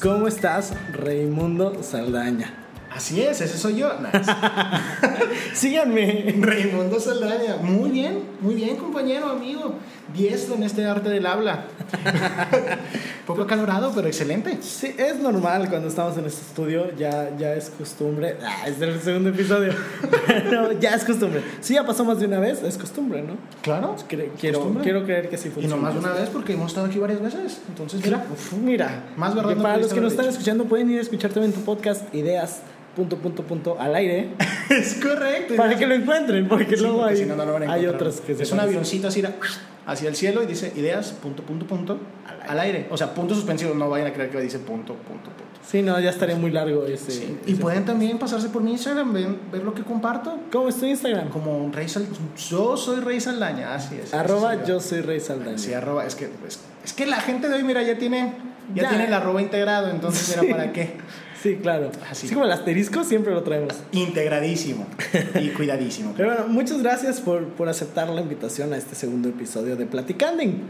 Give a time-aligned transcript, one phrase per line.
[0.00, 2.54] ¿Cómo estás, Raimundo Saldaña?
[2.94, 3.90] Así es, ese soy yo.
[5.54, 6.36] Síganme.
[6.38, 7.56] Raimundo Saldaña.
[7.56, 9.74] Muy bien, muy bien, compañero, amigo.
[10.14, 11.64] Diestro en este arte del habla.
[13.28, 14.58] Poco acalorado, pero excelente.
[14.62, 18.36] Sí, es normal cuando estamos en este estudio, ya, ya es costumbre.
[18.42, 19.72] Ah, es el segundo episodio.
[20.26, 21.42] Pero ya es costumbre.
[21.60, 23.36] Si ya pasó más de una vez, es costumbre, ¿no?
[23.62, 23.94] Claro.
[24.08, 24.82] Cre- quiero, costumbre.
[24.82, 25.76] quiero creer que sí Y funciona.
[25.76, 27.60] no más de una vez porque hemos estado aquí varias veces.
[27.68, 28.24] Entonces, mira.
[28.32, 31.30] Uf, mira, Más verdad no para los que nos están escuchando pueden ir a escuchar
[31.30, 32.60] también tu podcast Ideas
[32.98, 34.30] punto punto punto al aire
[34.70, 35.54] es correcto.
[35.56, 37.72] para que lo encuentren porque Sí, luego porque hay, si no, no lo van a
[37.72, 39.22] hay otros que se Es un avioncito así
[39.86, 41.98] hacia el cielo y dice ideas, punto, punto, punto,
[42.46, 42.86] al aire.
[42.90, 43.72] O sea, punto suspensivo.
[43.74, 45.44] No vayan a creer que dice punto, punto, punto.
[45.66, 47.38] sí no ya estaría muy largo ese, Sí.
[47.46, 50.40] Y pueden también pasarse por mi Instagram, ven- ver lo que comparto.
[50.52, 51.28] ¿cómo es tu Instagram?
[51.30, 52.06] Como Rey Sal-
[52.50, 54.12] Yo soy Rey Saldaña, así es.
[54.12, 56.04] arroba yo soy Rey Saldaña Sí, arroba.
[56.04, 58.34] Es que, es, es que la gente de hoy, mira, ya tiene,
[58.74, 58.88] ya, Ya.
[58.90, 59.88] tiene el arroba integrado.
[59.90, 60.96] Entonces, mira, ¿para qué?
[61.42, 62.26] Sí claro Así.
[62.26, 64.86] así como el asterisco siempre lo traemos Integradísimo
[65.40, 66.14] y cuidadísimo.
[66.16, 70.62] pero bueno muchas gracias por, por aceptar la invitación a este segundo episodio de Platicanding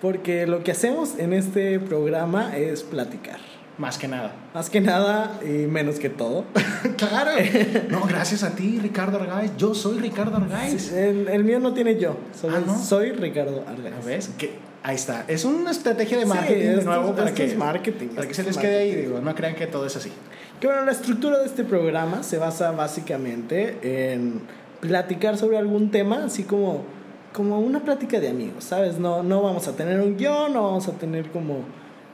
[0.00, 3.38] porque lo que hacemos en este programa es platicar
[3.78, 4.32] Más que nada.
[4.54, 6.44] más que nada y menos que todo
[6.96, 7.30] claro.
[7.90, 9.52] No, gracias a ti, Ricardo Argaiz.
[9.56, 10.92] Yo soy Ricardo Argaiz.
[10.92, 12.78] el, el mío no tiene yo solo Ah, ¿no?
[12.78, 14.30] soy Ricardo Argaiz ¿Ves?
[14.38, 14.50] Que
[14.86, 15.24] ahí está.
[15.28, 18.46] Es una estrategia de Sí, marketing de nuevo para que, marketing, para que se es
[18.46, 18.94] les quede ahí.
[18.94, 20.12] Digo, no crean que todo es así.
[20.60, 24.40] Que bueno, la estructura de este programa se basa básicamente en
[24.80, 26.84] platicar sobre algún tema, así como,
[27.32, 28.98] como una plática de amigos, ¿sabes?
[28.98, 31.64] No, no vamos a tener un guion, no vamos a tener como,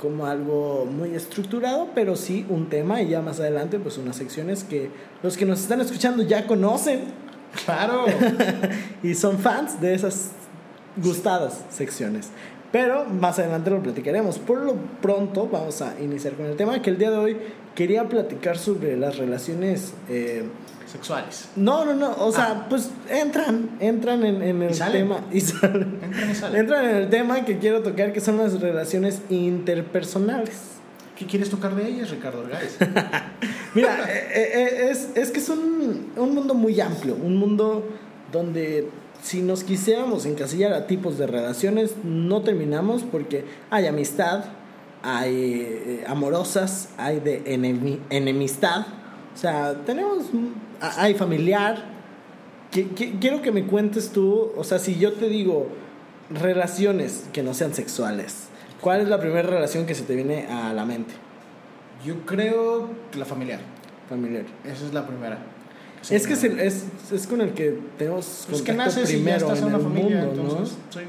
[0.00, 4.64] como algo muy estructurado, pero sí un tema y ya más adelante pues unas secciones
[4.64, 4.90] que
[5.22, 7.00] los que nos están escuchando ya conocen
[7.64, 8.06] Claro.
[9.02, 10.30] y son fans de esas
[10.96, 12.30] gustadas secciones.
[12.72, 14.38] Pero más adelante lo platicaremos.
[14.38, 17.36] Por lo pronto vamos a iniciar con el tema que el día de hoy
[17.74, 19.92] quería platicar sobre las relaciones...
[20.08, 20.44] eh,
[20.90, 21.48] Sexuales.
[21.56, 25.98] no, no, no, o sea, pues entran, entran en, en el Y tema y salen.
[26.02, 26.61] Entran y salen.
[26.61, 30.55] Entran en el tema que quiero tocar que son las relaciones interpersonales.
[31.16, 32.77] ¿Qué quieres tocar de ellas, Ricardo Argaiz?
[33.74, 37.88] Mira, eh, eh, es, es que es un, un mundo muy amplio, un mundo
[38.30, 38.88] donde
[39.22, 44.44] si nos quisiéramos encasillar a tipos de relaciones, no terminamos porque hay amistad,
[45.02, 48.80] hay eh, amorosas, hay de enemi- enemistad,
[49.34, 50.48] o sea, tenemos, mm,
[50.98, 51.90] hay familiar.
[52.72, 55.68] Qui- qui- Quiero que me cuentes tú, o sea, si yo te digo
[56.30, 58.48] relaciones que no sean sexuales,
[58.80, 61.14] ¿cuál es la primera relación que se te viene a la mente?
[62.05, 63.61] Yo creo que la familiar.
[64.08, 64.44] Familiar.
[64.64, 65.38] Esa es la primera.
[66.11, 69.36] Es que es, el- es, es con el que tenemos Pues que y ya primero
[69.52, 70.51] estás en en una el familia, mundo, ¿no?
[70.51, 70.77] entonces.
[70.90, 71.01] sí.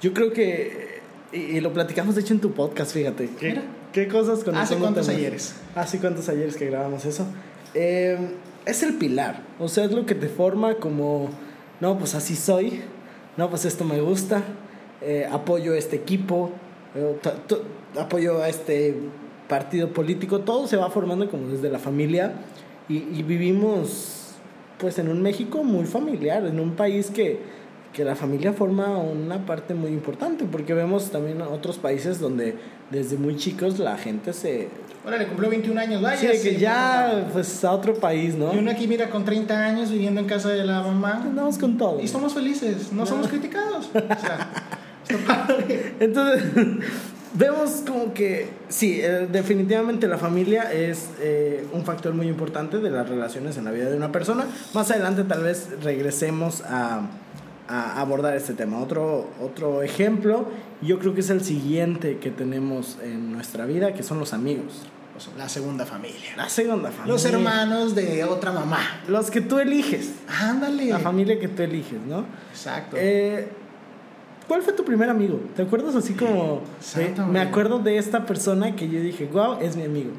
[0.00, 1.00] Yo creo que
[1.32, 3.28] y, y lo platicamos de hecho en tu podcast, fíjate.
[3.38, 3.62] ¿Qué, Mira.
[3.92, 5.54] qué cosas con ¿Hace eso no cuántos ayeres?
[5.74, 7.26] Hace cuántos ayeres que grabamos eso.
[7.74, 8.16] Eh,
[8.66, 11.28] es el pilar, o sea, es lo que te forma como,
[11.80, 12.80] no, pues así soy,
[13.36, 14.42] no, pues esto me gusta,
[15.02, 16.50] eh, apoyo a este equipo,
[16.94, 17.16] eh,
[17.98, 18.94] apoyo a este
[19.48, 22.32] partido político, todo se va formando como desde la familia
[22.88, 24.24] y, y vivimos
[24.78, 27.40] pues en un México muy familiar, en un país que,
[27.92, 32.56] que la familia forma una parte muy importante, porque vemos también otros países donde
[32.90, 34.68] desde muy chicos la gente se...
[35.06, 36.20] Órale, cumplió 21 años, vaya.
[36.20, 38.54] Sí, que sí, ya pues a otro país, ¿no?
[38.54, 41.22] Y uno aquí, mira, con 30 años viviendo en casa de la mamá.
[41.22, 42.00] Andamos con todo.
[42.00, 43.88] Y somos felices, no, somos criticados.
[43.88, 44.50] O sea,
[45.08, 45.94] está padre.
[46.00, 46.42] Entonces,
[47.34, 52.90] vemos como que sí, eh, definitivamente la familia es eh, un factor muy importante de
[52.90, 54.46] las relaciones en la vida de una persona.
[54.72, 57.02] Más adelante tal vez regresemos a,
[57.68, 58.78] a abordar este tema.
[58.78, 60.48] Otro, otro ejemplo,
[60.80, 64.82] yo creo que es el siguiente que tenemos en nuestra vida, que son los amigos.
[65.38, 66.34] La segunda familia.
[66.36, 67.12] La segunda familia.
[67.12, 68.80] Los hermanos de otra mamá.
[69.06, 70.10] Los que tú eliges.
[70.26, 70.86] Ándale.
[70.86, 72.24] La familia que tú eliges, ¿no?
[72.50, 72.96] Exacto.
[72.98, 73.48] Eh,
[74.48, 75.40] ¿Cuál fue tu primer amigo?
[75.56, 76.62] ¿Te acuerdas así como...
[76.78, 80.10] Exacto, me acuerdo de esta persona que yo dije, wow, es mi amigo.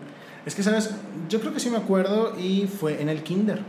[0.46, 0.92] Es que, ¿sabes?
[1.30, 3.60] Yo creo que sí me acuerdo y fue en el kinder.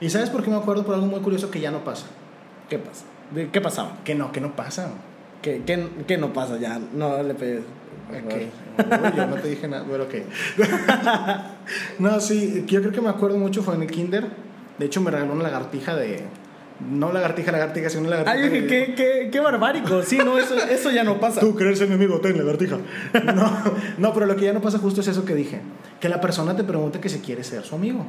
[0.00, 0.84] ¿Y sabes por qué me acuerdo?
[0.84, 2.06] Por algo muy curioso que ya no pasa.
[2.68, 3.04] ¿Qué pasa?
[3.34, 3.98] ¿De ¿Qué pasaba?
[4.04, 4.90] Que no, que no pasa.
[5.42, 6.80] ¿Qué, qué, qué no pasa ya?
[6.94, 7.62] No le pegues.
[8.08, 8.32] por favor.
[8.34, 9.12] Ok.
[9.14, 10.14] Uy, yo no te dije nada, pero ok.
[11.98, 14.26] no, sí, yo creo que me acuerdo mucho fue en el kinder.
[14.78, 16.24] De hecho, me regaló una lagartija de...
[16.78, 20.02] No lagartija, lagartija, sino una Ah, lagartija yo dije, qué, qué, qué barbárico.
[20.02, 21.40] Sí, no, eso, eso ya no pasa.
[21.40, 22.76] Tú crees ser mi amigo, ten lagartija.
[23.34, 23.50] No,
[23.98, 25.60] no, pero lo que ya no pasa justo es eso que dije.
[26.00, 28.04] Que la persona te pregunte que si quiere ser su amigo.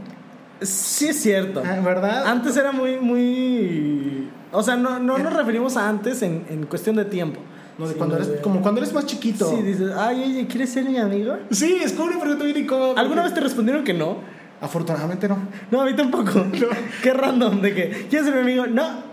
[0.62, 1.64] Sí es cierto.
[1.66, 2.26] Ah, ¿Verdad?
[2.28, 4.28] Antes era muy, muy...
[4.52, 7.40] O sea, no, no nos referimos a antes en, en cuestión de tiempo,
[7.78, 9.50] No, de Sí, cuando no, eres, de- como cuando eres más chiquito.
[9.50, 11.38] Sí, dices, ay, oye, ¿quieres ser mi amigo?
[11.52, 13.00] Sí, es como una pregunta bien incómoda.
[13.00, 14.18] ¿Alguna vez te respondieron que no?
[14.62, 15.38] Afortunadamente no.
[15.72, 16.46] No, a mí tampoco.
[17.04, 18.68] Qué random de que, ¿quieres ser mi amigo?
[18.68, 19.04] No.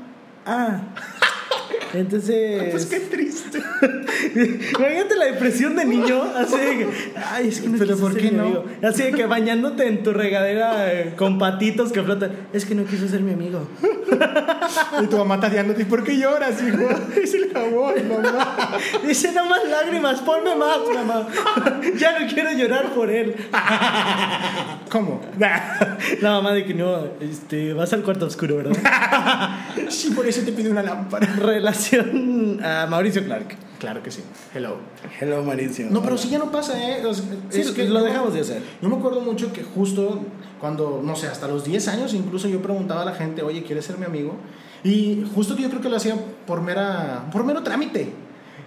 [0.47, 0.81] Ah.
[1.93, 2.63] Entonces.
[2.73, 3.59] Pues qué triste.
[4.79, 6.89] Imagínate la depresión de niño, así de que,
[7.31, 8.43] ay, es que no Pero ¿por ser qué mi no?
[8.45, 8.65] amigo.
[8.83, 12.85] Así de que bañándote en tu regadera eh, con patitos que flotan, es que no
[12.85, 13.69] quiso ser mi amigo.
[15.03, 16.89] Y tu mamá tateándote, ¿y por qué lloras, hijo?
[17.21, 18.77] Es el jabón, mamá.
[19.07, 21.27] Dice, no más lágrimas, ponme más, mamá.
[21.97, 23.35] ya no quiero llorar por él.
[24.91, 25.21] ¿Cómo?
[25.39, 28.77] La mamá de que no, este, vas al cuarto oscuro, ¿verdad?
[29.89, 31.27] Sí, por eso te pide una lámpara.
[31.37, 33.57] Relación a Mauricio Clark.
[33.85, 34.23] Claro que sí.
[34.55, 34.79] Hello.
[35.21, 35.89] Hello, Mauricio.
[35.91, 37.03] No, pero sí ya no pasa, ¿eh?
[37.03, 38.63] Sea, Sí, lo dejamos de hacer.
[38.81, 40.21] Yo me acuerdo mucho que justo
[40.59, 43.85] cuando, no sé, hasta los 10 años incluso yo preguntaba a la gente, oye, ¿quieres
[43.85, 44.37] ser mi amigo?
[44.85, 46.17] Y justo que yo creo que lo hacía
[46.47, 48.11] por, mera, por mero trámite.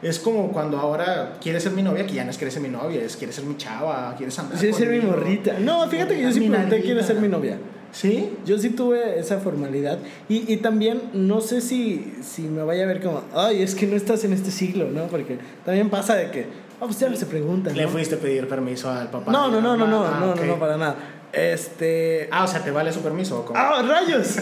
[0.04, 2.70] Es como cuando ahora quieres ser mi novia, que ya no es quieres ser mi
[2.70, 5.58] novia, es quieres ser mi chava, quieres andar Sí, ser mi morrita.
[5.60, 6.82] No, fíjate que yo sí pregunté.
[6.84, 7.58] ¿quieres ser mi novia?
[7.92, 8.30] ¿Sí?
[8.46, 9.98] Yo sí tuve esa formalidad
[10.30, 13.88] y, y también no sé si, si me vaya a ver como, ay, es que
[13.88, 15.06] no estás en este siglo, ¿no?
[15.08, 16.42] Porque también pasa de que,
[16.80, 17.76] ah, pues ya no se preguntan.
[17.76, 17.90] Le ¿no?
[17.90, 19.32] fuiste a pedir permiso al papá.
[19.32, 20.96] No, no, no, no, no, Ah, no, no, no, para nada.
[21.34, 22.30] Este...
[22.32, 23.60] Ah, o sea, ¿te vale su permiso o cómo?
[23.60, 24.38] ¡Ah, rayos!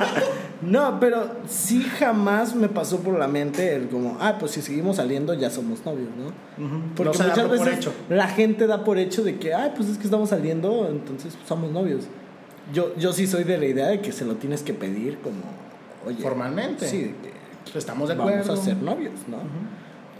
[0.62, 4.96] no, pero sí jamás me pasó por la mente el como, ah, pues si seguimos
[4.96, 6.64] saliendo ya somos novios, ¿no?
[6.64, 6.82] Ujú.
[6.96, 7.92] Porque No muchas por veces hecho.
[8.08, 11.70] la gente da por hecho de que, ay, pues es que estamos saliendo, entonces somos
[11.72, 12.04] novios.
[12.72, 15.42] Yo, yo sí soy de la idea de que se lo tienes que pedir como,
[16.06, 16.22] oye.
[16.22, 16.86] Formalmente.
[16.86, 17.14] Sí,
[17.72, 18.52] que Estamos de vamos acuerdo.
[18.52, 19.38] a ser novios, ¿no?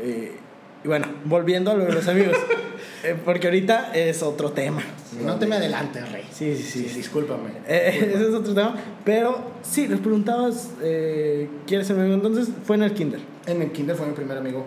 [0.00, 0.36] Eh,
[0.82, 2.36] y bueno, volviendo a lo de los amigos,
[3.04, 4.82] eh, porque ahorita es otro tema.
[5.22, 6.24] No te me adelantes, Rey.
[6.32, 6.88] Sí, sí, sí.
[6.88, 6.96] sí.
[6.96, 7.50] discúlpame.
[7.68, 8.74] Eh, ese es otro tema.
[9.04, 12.16] Pero sí, les preguntabas, eh, ¿quieres ser mi amigo?
[12.16, 13.20] Entonces fue en el kinder.
[13.46, 14.64] En el kinder fue mi primer amigo.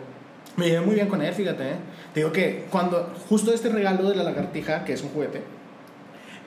[0.56, 1.64] Me llevé muy bien con él, fíjate.
[1.64, 1.76] ¿eh?
[2.14, 5.42] Te digo que cuando, justo este regalo de la lagartija, que es un juguete,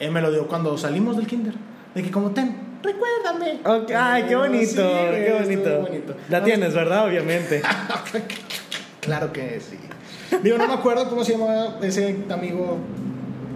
[0.00, 1.54] él me lo dio cuando salimos del kinder.
[1.94, 3.60] De que como, ten, recuérdame.
[3.64, 4.74] Ok, Ay, qué bonito, Sí,
[5.10, 5.80] qué bonito.
[5.80, 6.14] bonito.
[6.28, 7.06] La tienes, ¿verdad?
[7.06, 7.62] Obviamente.
[9.00, 9.78] Claro que sí.
[10.42, 12.78] Digo, no me acuerdo cómo se llamaba ese amigo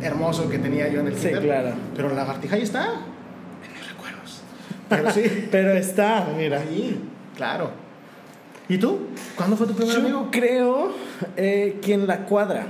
[0.00, 1.42] hermoso que tenía yo en el Sí, kinder.
[1.42, 1.70] claro.
[1.96, 2.84] Pero la lagartija ahí está.
[2.84, 4.42] En mis recuerdos.
[4.88, 5.48] Pero sí.
[5.50, 6.60] Pero está, mira.
[6.60, 7.00] Ahí,
[7.36, 7.70] claro.
[8.68, 9.08] ¿Y tú?
[9.34, 10.28] ¿Cuándo fue tu primer Yo amigo?
[10.30, 10.92] creo
[11.36, 12.66] eh, que en la cuadra,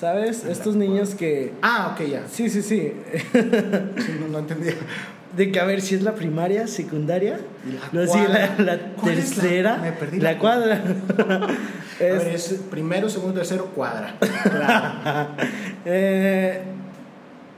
[0.00, 0.44] ¿sabes?
[0.44, 1.52] Estos niños que...
[1.62, 2.22] Ah, ok, ya.
[2.30, 2.92] Sí, sí, sí.
[3.32, 4.72] Sí, no, no entendía.
[5.36, 7.38] De que a ver si es la primaria, secundaria.
[7.92, 8.54] La sigue cuadra.
[8.58, 9.76] la, la ¿Cuál es la- tercera.
[9.76, 10.82] Me perdí la cuadra.
[12.00, 14.16] A Es- ver, es primero, segundo, tercero, cuadra.
[14.42, 15.28] Claro.
[15.84, 16.62] Eh,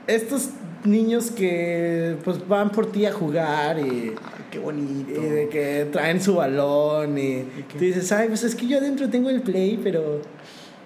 [0.06, 0.50] estos
[0.84, 4.12] niños que pues van por ti a jugar y,
[4.50, 5.12] Qué bonito.
[5.22, 9.08] y de que traen su balón y tú dices, ay, pues es que yo adentro
[9.08, 10.20] tengo el play, pero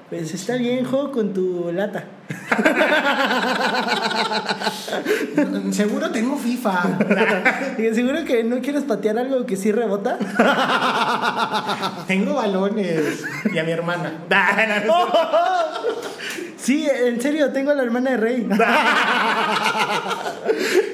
[0.09, 2.05] pues está bien, juego con tu lata.
[5.73, 6.99] Seguro tengo FIFA.
[7.95, 10.19] Seguro que no quieres patear algo que sí rebota.
[12.07, 13.25] tengo balones.
[13.53, 14.13] Y a mi hermana.
[16.57, 18.49] Sí, en serio, tengo a la hermana de Rey.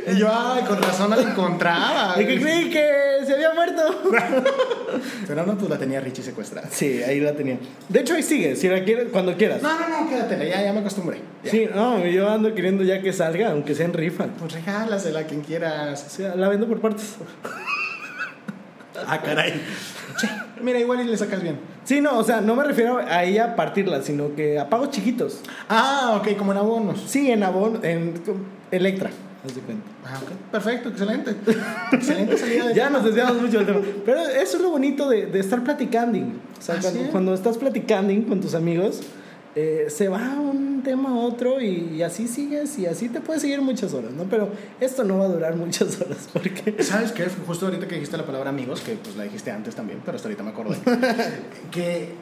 [0.04, 2.16] Y yo, ay, con razón la encontraba.
[2.16, 2.84] ¿De que creí que
[3.24, 4.02] se había muerto?
[5.26, 6.68] Pero no, pues la tenía Richie secuestrada.
[6.70, 7.58] Sí, ahí la tenía.
[7.88, 9.62] De hecho, ahí sigue, si la quieres, cuando quieras.
[9.62, 11.20] No, no, no, quédatela, ya, ya me acostumbré.
[11.44, 11.50] Ya.
[11.50, 14.26] Sí, no, yo ando queriendo ya que salga, aunque sea en rifa.
[14.38, 16.00] Pues regálasela a quien O quieras.
[16.10, 17.14] sea, la vendo por partes.
[19.06, 19.54] Ah, caray.
[20.62, 21.58] Mira, igual y le sacas bien.
[21.84, 25.40] Sí, no, o sea, no me refiero a ella partirla, sino que a pagos chiquitos.
[25.68, 27.02] Ah, ok, como en abonos.
[27.06, 28.14] Sí, en Avon, en
[28.70, 29.10] Electra,
[29.44, 29.84] haz de cuenta.
[30.04, 31.34] Ah, ok, perfecto, excelente.
[31.92, 33.80] excelente salida de Ya nos desviamos mucho del tema.
[34.04, 36.18] Pero eso es lo bonito de, de estar platicando.
[36.18, 39.00] O sea, cuando, cuando estás platicando con tus amigos,
[39.54, 43.42] eh, se va un tema a otro y, y así sigues y así te puedes
[43.42, 44.24] seguir muchas horas, ¿no?
[44.24, 44.48] Pero
[44.80, 46.82] esto no va a durar muchas horas porque...
[46.82, 47.26] ¿Sabes qué?
[47.46, 50.28] Justo ahorita que dijiste la palabra amigos, que pues la dijiste antes también, pero hasta
[50.28, 50.78] ahorita me acordé.
[51.70, 52.14] que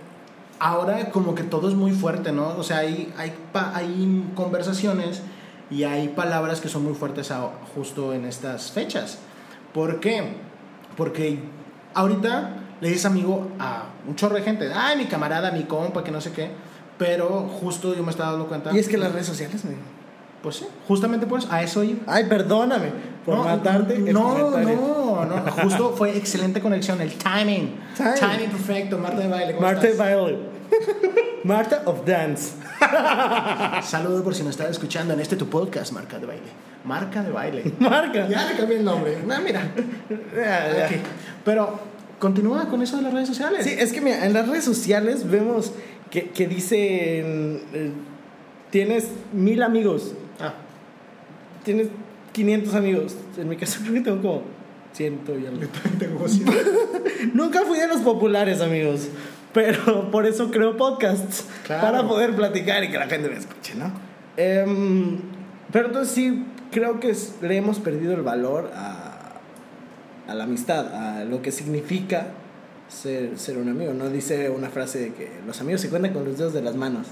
[0.58, 2.48] ahora como que todo es muy fuerte, ¿no?
[2.58, 5.22] O sea, hay, hay, hay conversaciones
[5.70, 9.18] y hay palabras que son muy fuertes a- justo en estas fechas.
[9.72, 10.24] ¿Por qué?
[10.96, 11.38] Porque
[11.94, 16.10] ahorita le dices amigo a un chorro de gente, ay, mi camarada, mi compa, que
[16.10, 16.50] no sé qué.
[17.00, 18.72] Pero justo yo me estaba dando cuenta.
[18.74, 19.70] Y es que las redes sociales me...
[20.42, 22.00] Pues sí, justamente por eso, a eso iba.
[22.06, 22.90] Ay, perdóname
[23.24, 25.52] por No, matarte No, no, no.
[25.52, 27.00] Justo fue excelente conexión.
[27.00, 27.74] El timing.
[27.96, 28.14] Timing.
[28.20, 28.98] Timing, perfecto.
[28.98, 29.54] Marta de baile.
[29.54, 30.08] ¿cómo Marta estás?
[30.08, 30.38] Violet.
[31.44, 32.52] Marta of Dance.
[33.82, 36.48] Saludo por si nos estás escuchando en este tu podcast, Marca de baile.
[36.84, 37.74] Marca de baile.
[37.78, 38.28] Marca.
[38.28, 39.16] ya le cambié el nombre.
[39.30, 39.72] Ah, mira.
[39.74, 40.96] Ok.
[41.46, 41.80] Pero
[42.20, 43.64] Continúa con eso de las redes sociales.
[43.64, 45.72] Sí, es que mira, en las redes sociales vemos
[46.10, 47.92] que, que dicen, eh,
[48.70, 50.54] tienes mil amigos, Ah,
[51.64, 51.88] tienes
[52.32, 53.16] 500 amigos.
[53.36, 54.42] En mi caso creo que tengo como
[54.92, 55.60] ciento y algo.
[55.60, 56.44] yo también tengo así.
[57.34, 59.08] Nunca fui de los populares, amigos.
[59.52, 61.44] Pero por eso creo podcasts.
[61.64, 61.82] Claro.
[61.82, 63.92] Para poder platicar y que la gente me escuche, ¿no?
[64.36, 65.18] Em,
[65.72, 69.40] pero entonces sí, creo que le hemos perdido el valor a,
[70.28, 72.28] a la amistad, a lo que significa
[72.90, 73.92] ser, ser un amigo.
[73.94, 76.74] No dice una frase de que los amigos se cuentan con los dedos de las
[76.76, 77.06] manos.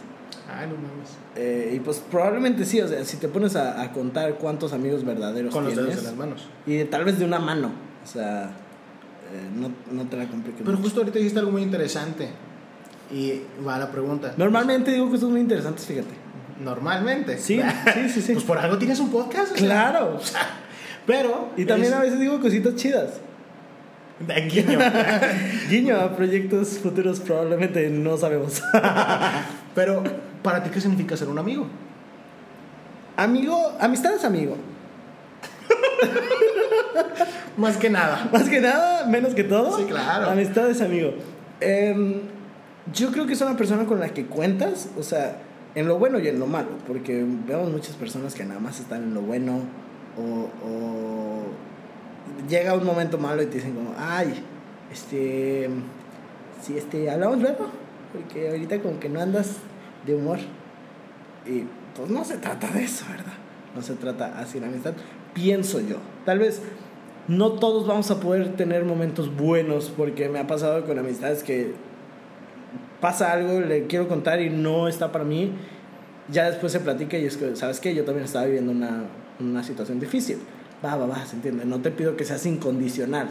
[0.50, 1.10] Ay, no mames.
[1.36, 5.04] Eh, y pues probablemente sí, o sea, si te pones a, a contar cuántos amigos
[5.04, 5.90] verdaderos Con los tienes.
[5.90, 6.48] dedos de las manos.
[6.66, 7.70] Y tal vez de una mano.
[8.04, 10.60] O sea, eh, no, no te la compliques.
[10.60, 10.82] Pero mucho.
[10.84, 12.28] justo ahorita dijiste algo muy interesante.
[13.12, 14.34] Y va la pregunta.
[14.36, 16.14] Normalmente digo cosas muy interesantes, fíjate.
[16.62, 17.38] Normalmente.
[17.38, 17.60] Sí,
[17.94, 18.32] sí, sí, sí.
[18.32, 19.52] Pues por algo tienes un podcast.
[19.52, 19.66] o sea.
[19.66, 20.18] Claro.
[21.06, 21.50] Pero.
[21.56, 23.20] Y también es- a veces digo cositas chidas.
[24.50, 24.78] Guiño.
[25.70, 28.62] Guiño a proyectos futuros probablemente no sabemos.
[29.74, 30.02] Pero,
[30.42, 31.66] ¿para ti qué significa ser un amigo?
[33.16, 34.56] amigo, amistad es amigo.
[37.56, 38.28] Más que nada.
[38.32, 39.76] Más que nada, menos que todo.
[39.76, 40.30] Sí, claro.
[40.30, 41.14] Amistad es amigo.
[41.60, 42.20] Em,
[42.94, 45.38] yo creo que es una persona con la que cuentas, o sea,
[45.74, 49.02] en lo bueno y en lo malo, porque vemos muchas personas que nada más están
[49.02, 49.62] en lo bueno
[50.16, 51.67] o, o
[52.48, 54.42] llega un momento malo y te dicen como, ay,
[54.92, 55.68] este,
[56.62, 57.66] si este, hablamos luego,
[58.12, 59.56] porque ahorita como que no andas
[60.06, 60.38] de humor.
[61.46, 61.64] Y
[61.96, 63.34] pues no se trata de eso, ¿verdad?
[63.74, 64.94] No se trata así la amistad,
[65.34, 65.96] pienso yo.
[66.24, 66.62] Tal vez
[67.28, 71.72] no todos vamos a poder tener momentos buenos, porque me ha pasado con amistades que
[73.00, 75.52] pasa algo, le quiero contar y no está para mí.
[76.30, 77.94] Ya después se platica y es que, ¿sabes qué?
[77.94, 79.04] Yo también estaba viviendo una,
[79.40, 80.38] una situación difícil.
[80.84, 81.64] Va, va, va, se entiende.
[81.64, 83.28] No te pido que seas incondicional,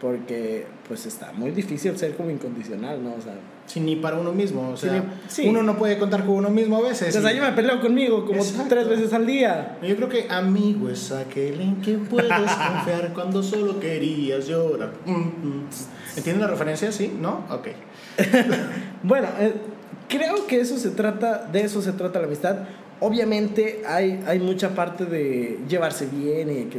[0.00, 3.14] porque pues está muy difícil ser como incondicional, ¿no?
[3.14, 3.34] O sea,
[3.66, 4.68] Sí, ni para uno mismo.
[4.68, 5.48] O sea, sí.
[5.48, 7.16] uno no puede contar con uno mismo a veces.
[7.16, 8.66] o sea, y- yo me peleo conmigo como Exacto.
[8.68, 9.78] tres veces al día.
[9.82, 14.92] Yo creo que amigo es aquel en quien puedes confiar cuando solo querías llorar.
[15.06, 15.66] Mm, mm.
[16.18, 16.92] ¿Entienden la referencia?
[16.92, 17.16] ¿Sí?
[17.18, 17.44] ¿No?
[17.50, 17.68] Ok.
[19.02, 19.54] Bueno, eh,
[20.08, 22.56] creo que eso se trata, de eso se trata la amistad.
[23.04, 26.78] Obviamente hay, hay mucha parte de llevarse bien y que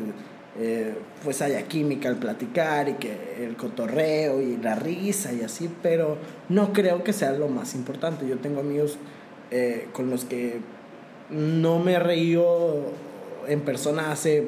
[0.58, 5.70] eh, pues haya química al platicar y que el cotorreo y la risa y así,
[5.84, 6.17] pero
[6.50, 8.27] no creo que sea lo más importante.
[8.27, 8.98] Yo tengo amigos
[9.51, 10.62] eh, con los que
[11.29, 12.91] no me he reído
[13.48, 14.48] en persona hace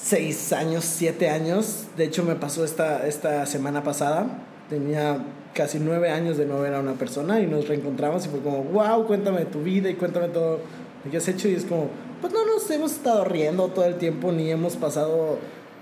[0.00, 1.88] seis años, siete años.
[1.96, 4.47] De hecho, me pasó esta, esta semana pasada.
[4.68, 5.18] Tenía
[5.54, 8.64] casi nueve años de no ver a una persona y nos reencontramos y fue como,
[8.64, 10.60] wow, cuéntame tu vida y cuéntame todo
[11.04, 11.48] lo que has hecho.
[11.48, 11.88] Y es como,
[12.20, 15.38] pues no nos hemos estado riendo todo el tiempo ni hemos pasado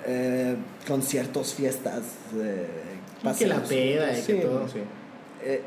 [0.06, 2.02] eh, conciertos, fiestas.
[2.36, 2.66] Eh,
[3.38, 4.78] que la peda y que todo, sí.
[5.44, 5.62] Eh,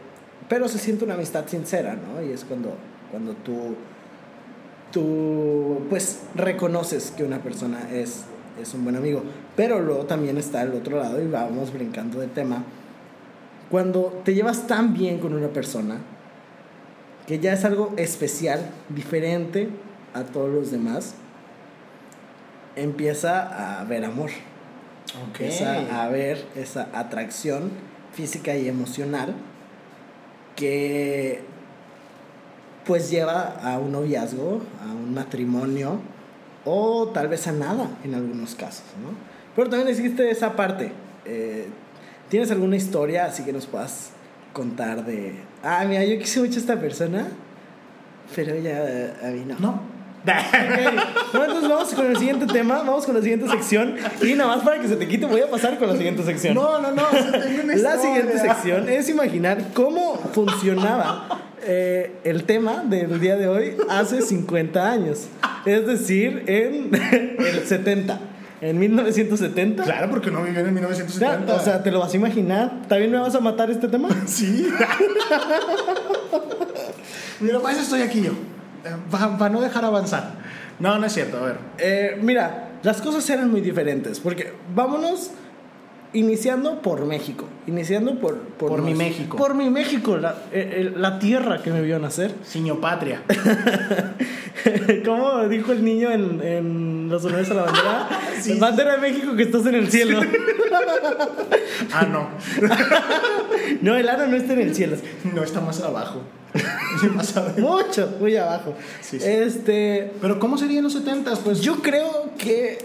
[0.48, 2.24] pero se siente una amistad sincera, ¿no?
[2.24, 2.74] Y es cuando,
[3.12, 3.76] cuando tú,
[4.92, 8.24] tú, pues, reconoces que una persona es,
[8.62, 9.22] es un buen amigo.
[9.56, 12.64] Pero luego también está el otro lado, y vamos brincando de tema.
[13.70, 15.98] Cuando te llevas tan bien con una persona,
[17.28, 18.60] que ya es algo especial,
[18.90, 19.70] diferente
[20.14, 21.14] a todos los demás,
[22.76, 24.30] empieza a haber amor
[25.30, 25.42] Ok.
[25.42, 27.72] empieza a haber esa atracción
[28.14, 29.34] física y emocional
[30.56, 31.42] que
[32.86, 36.00] pues lleva a un noviazgo, a un matrimonio
[36.66, 39.10] o tal vez a nada en algunos casos, ¿no?
[39.56, 40.92] Pero también existe esa parte.
[41.26, 41.68] eh,
[42.30, 44.12] ¿Tienes alguna historia así que nos puedas
[44.54, 45.34] contar de,
[45.64, 47.28] ah, mira, yo quise mucho a esta persona,
[48.36, 49.56] pero ella eh, a mí no?
[49.60, 50.00] No.
[50.22, 54.56] Ok, bueno, entonces vamos con el siguiente tema, vamos con la siguiente sección y nada
[54.56, 56.56] más para que se te quite voy a pasar con la siguiente sección.
[56.56, 57.04] No, no, no.
[57.76, 64.22] la siguiente sección es imaginar cómo funcionaba eh, el tema del día de hoy hace
[64.22, 65.28] 50 años,
[65.66, 66.94] es decir, en
[67.40, 68.20] el 70,
[68.62, 69.84] en 1970.
[69.84, 71.54] Claro, porque no vivió en Ya, 1970.
[71.54, 72.72] o sea, te lo vas a imaginar.
[72.88, 74.10] ¿También me vas a matar este tema?
[74.26, 74.68] sí.
[77.40, 78.32] Mira, para eso estoy aquí yo.
[79.12, 80.34] Para no dejar avanzar.
[80.80, 81.38] No, no es cierto.
[81.38, 81.58] A ver.
[81.78, 84.20] Eh, mira, las cosas eran muy diferentes.
[84.20, 85.32] Porque vámonos
[86.14, 87.46] iniciando por México.
[87.68, 88.38] Iniciando por...
[88.40, 89.38] Por mi México.
[89.38, 92.34] Por mi México, la, eh, eh, la tierra que me vio nacer.
[92.46, 93.22] Ciño Patria.
[95.06, 98.10] ¿Cómo dijo el niño en, en Los honores a la bandera?
[98.40, 98.58] Sí.
[98.58, 100.22] Bandera de México que estás en el cielo.
[101.92, 102.30] Ah, no.
[103.82, 104.96] No, el ano no está en el cielo.
[105.34, 106.22] No está más abajo.
[107.14, 107.60] Más abajo.
[107.60, 108.76] Mucho, muy abajo.
[109.02, 109.28] Sí, sí.
[109.28, 110.14] Este...
[110.22, 111.36] Pero ¿cómo sería en los 70?
[111.44, 112.78] Pues Yo creo que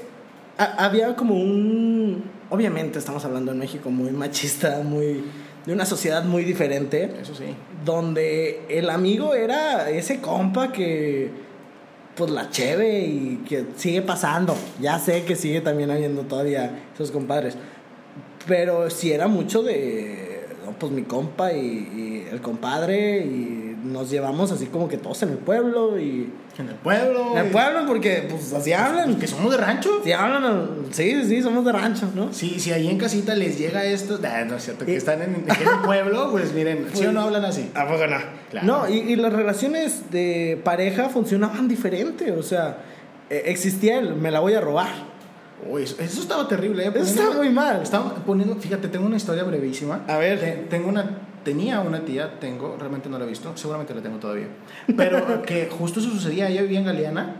[0.58, 5.24] ha- había como un obviamente estamos hablando en México muy machista, muy
[5.66, 7.10] de una sociedad muy diferente.
[7.20, 7.44] Eso sí.
[7.84, 11.30] Donde el amigo era ese compa que
[12.14, 14.54] pues la cheve y que sigue pasando.
[14.80, 17.56] Ya sé que sigue también habiendo todavía esos compadres.
[18.46, 24.10] Pero sí era mucho de, no, pues mi compa y, y el compadre y nos
[24.10, 26.32] llevamos así como que todos en el pueblo y...
[26.58, 27.32] En el pueblo.
[27.32, 29.16] En el pueblo porque pues así hablan.
[29.18, 29.90] Que somos de rancho.
[30.02, 32.32] Sí, hablan, sí, sí, somos de rancho, ¿no?
[32.32, 35.34] Sí, si ahí en casita les llega esto, nah, no es cierto, que están en,
[35.34, 37.70] en el pueblo, pues miren, ¿sí o no hablan así?
[37.74, 38.16] ¿A poco no?
[38.50, 38.66] Claro.
[38.66, 42.78] No, y, y las relaciones de pareja funcionaban diferente, o sea,
[43.30, 45.14] eh, existía el me la voy a robar.
[45.68, 46.92] Uy, eso, eso estaba terrible, ¿eh?
[46.94, 47.80] Eso estaba muy mal.
[47.82, 50.02] Estaba poniendo, fíjate, tengo una historia brevísima.
[50.06, 50.38] A ver.
[50.38, 54.18] Te- tengo una, tenía una tía, tengo, realmente no la he visto, seguramente la tengo
[54.18, 54.48] todavía.
[54.96, 57.36] Pero que justo eso sucedía, ella vivía en Galeana.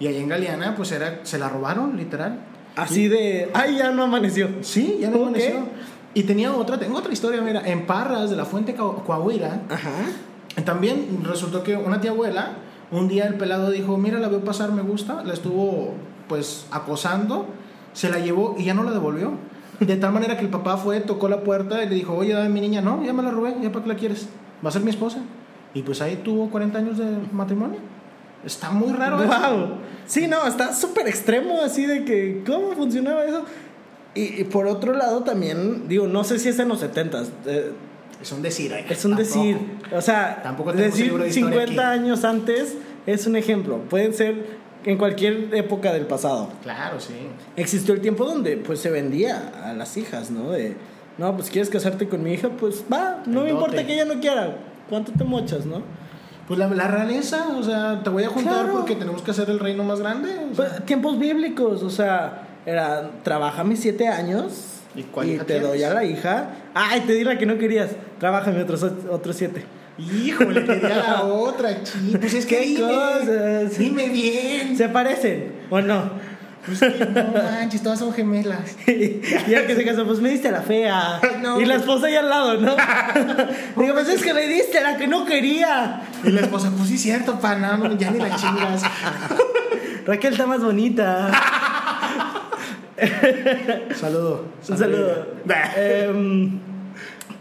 [0.00, 2.40] Y ahí en Galeana, pues era, se la robaron, literal.
[2.76, 4.48] Así de, ay, ya no amaneció.
[4.62, 5.66] Sí, ya no amaneció.
[6.14, 10.62] Y tenía otra, tengo otra historia, mira, en Parras de la Fuente Coa- Coahuila, Ajá.
[10.64, 12.52] también resultó que una tía abuela,
[12.90, 15.94] un día el pelado dijo, mira, la veo pasar, me gusta, la estuvo
[16.28, 17.46] pues acosando,
[17.94, 19.32] se la llevó y ya no la devolvió.
[19.86, 22.48] De tal manera que el papá fue, tocó la puerta y le dijo, oye, dame
[22.48, 24.28] mi niña, no, ya me la robé, ya para qué la quieres,
[24.64, 25.18] va a ser mi esposa.
[25.74, 27.78] Y pues ahí tuvo 40 años de matrimonio.
[28.44, 29.26] Está muy raro eso.
[29.32, 29.68] Wow.
[30.06, 33.44] Sí, no, está súper extremo así de que, ¿cómo funcionaba eso?
[34.14, 37.26] Y, y por otro lado también, digo, no sé si es en los 70s.
[37.46, 37.72] eh,
[38.20, 39.36] Es un decir, oiga, es un tampoco.
[39.38, 39.56] decir.
[39.96, 42.00] O sea, Tampoco decir libro de historia 50 aquí.
[42.00, 43.78] años antes es un ejemplo.
[43.88, 46.48] Pueden ser en cualquier época del pasado.
[46.62, 47.14] Claro, sí.
[47.56, 50.50] Existió el tiempo donde pues se vendía a las hijas, ¿no?
[50.50, 50.76] De,
[51.18, 54.04] no, pues quieres casarte con mi hija, pues va, no El me importa que ella
[54.04, 54.56] no quiera.
[54.88, 55.82] ¿Cuánto te mochas, no?
[56.48, 58.72] Pues la, la realeza, o sea, te voy a juntar Claro.
[58.78, 60.30] porque tenemos que hacer el reino más grande.
[60.30, 60.68] o sea.
[60.68, 65.62] Pues, tiempos bíblicos, o sea, era, trabaja mis siete años ¿Y te tienes?
[65.68, 66.50] doy a la hija.
[66.74, 69.64] Ay, te di la que no querías, trabájame otros, otros siete.
[69.98, 72.16] Híjole, quería la otra, chi.
[72.18, 73.78] Pues es que ¿Qué dime, cosas?
[73.78, 74.76] dime bien.
[74.76, 76.10] ¿Se parecen o no?
[76.64, 78.76] Pues que no manches, todas son gemelas.
[78.86, 81.20] y el que se casó, pues me diste a la fea.
[81.40, 81.60] No.
[81.60, 82.76] Y la esposa ahí al lado, ¿no?
[83.76, 86.02] Digo, pues es que me diste la que no quería.
[86.22, 88.82] Y la esposa, pues sí, cierto, pana, no, ya ni la chingas.
[90.06, 91.30] Raquel está más bonita.
[93.96, 94.44] Saludo.
[94.68, 95.26] Un saludo.
[95.76, 96.60] Em,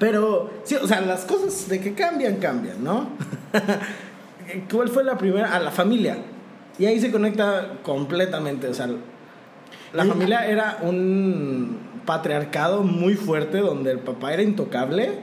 [0.01, 3.09] pero, sí, o sea, las cosas de que cambian, cambian, ¿no?
[4.71, 5.55] ¿Cuál fue la primera?
[5.55, 6.17] A la familia.
[6.79, 8.67] Y ahí se conecta completamente.
[8.67, 8.89] O sea,
[9.93, 15.19] la familia era un patriarcado muy fuerte donde el papá era intocable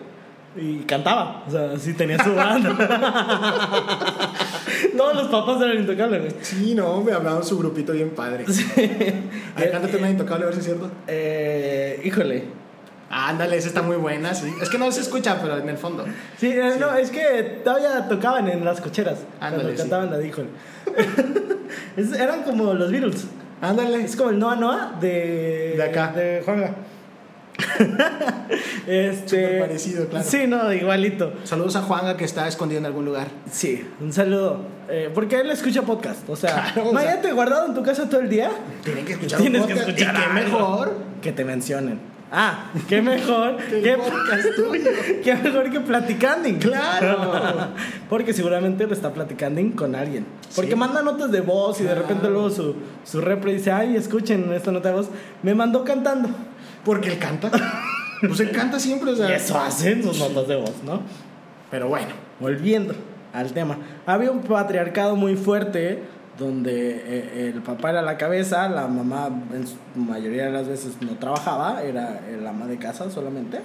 [0.54, 1.42] y cantaba.
[1.48, 2.70] O sea, sí tenía su banda.
[4.96, 6.34] Todos los papás eran intocables, güey.
[6.40, 8.44] Sí, no, me hablaban su grupito bien padre.
[9.56, 10.88] A ver, cántate una intocable, a ver si es cierto.
[11.08, 12.67] Eh, híjole.
[13.10, 14.52] Ándale, esa está muy buena, sí.
[14.60, 16.04] Es que no se escucha, pero en el fondo.
[16.38, 19.20] Sí, eh, no, es que todavía tocaban en las cocheras.
[19.40, 19.88] Ándale, cuando sí.
[19.88, 20.18] cantaban la.
[21.96, 23.26] Es- eran como los Beatles.
[23.62, 24.04] Ándale.
[24.04, 25.74] Es como el Noa Noa de.
[25.76, 26.12] De acá.
[26.12, 26.74] De Juanga.
[28.86, 29.26] este.
[29.26, 30.24] Súper parecido, claro.
[30.28, 31.32] Sí, no, igualito.
[31.44, 33.28] Saludos a Juanga que está escondido en algún lugar.
[33.50, 34.60] Sí, un saludo.
[34.88, 36.28] Eh, porque él escucha podcast.
[36.28, 38.50] O sea, Claro, o sea- guardado en tu casa todo el día.
[38.84, 39.98] Tienen que escuchar Tienes un que podcast.
[39.98, 42.17] escuchar y qué mejor Que te mencionen.
[42.30, 43.56] Ah, qué mejor.
[43.70, 43.80] que
[45.24, 46.48] qué, mejor que platicando.
[46.58, 47.68] Claro.
[48.08, 50.26] Porque seguramente lo está platicando con alguien.
[50.54, 50.76] Porque Sí.
[50.76, 54.72] manda notas de voz y de repente luego su, su repre dice, ay, escuchen esta
[54.72, 55.08] nota de voz.
[55.42, 56.28] Me mandó cantando.
[56.84, 57.50] Porque él canta.
[58.20, 59.30] Pues él canta siempre, o sea.
[59.30, 61.02] Y eso hacen sus notas de voz, ¿no?
[61.70, 62.08] Pero bueno.
[62.40, 62.94] Volviendo
[63.32, 63.78] al tema.
[64.06, 66.02] Había un patriarcado muy fuerte
[66.38, 70.96] donde eh, el papá era la cabeza, la mamá en su mayoría de las veces
[71.00, 73.60] no trabajaba, era el ama de casa solamente.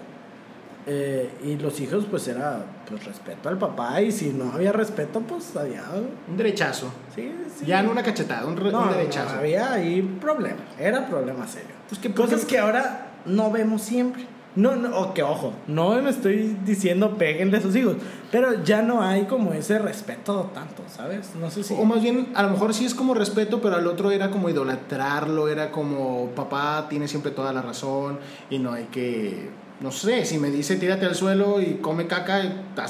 [0.86, 5.22] Eh, y los hijos pues era pues respeto al papá y si no había respeto
[5.22, 5.82] pues había...
[6.28, 6.92] Un derechazo.
[7.16, 7.66] Sí, sí.
[7.66, 9.36] Ya no una cachetada, un, No, un no, derechazo.
[9.38, 11.70] había ahí problema, era problema serio.
[11.88, 14.26] Pues que Cosas que ahora no vemos siempre.
[14.56, 17.96] No, no, o que ojo, no me estoy diciendo péguenle a sus hijos,
[18.32, 21.32] pero ya no hay como ese respeto tanto, ¿sabes?
[21.40, 21.74] No sé si...
[21.74, 24.50] O más bien, a lo mejor sí es como respeto, pero al otro era como
[24.50, 28.20] idolatrarlo, era como papá tiene siempre toda la razón
[28.52, 32.44] y no hay que, no sé, si me dice tírate al suelo y come caca,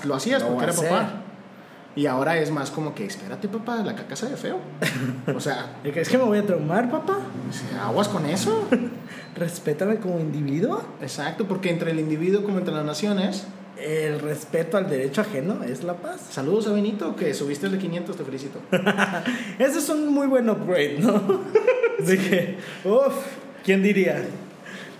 [0.03, 1.19] lo hacías Lo porque era papá.
[1.95, 4.57] Y ahora es más como que, espérate papá, la caca sabe feo.
[5.35, 7.19] O sea, ¿De que ¿Es que me voy a traumar, papá?
[7.81, 8.67] aguas con eso.
[9.35, 10.81] Respétame como individuo.
[11.01, 13.45] Exacto, porque entre el individuo como entre las naciones,
[13.77, 16.21] El respeto al derecho ajeno es la paz.
[16.29, 18.59] saludos a Benito, que subiste el de 500, te felicito.
[19.59, 21.13] Ese es un muy buen upgrade, ¿no?
[22.01, 23.15] Así que, uff,
[23.65, 24.23] ¿quién diría?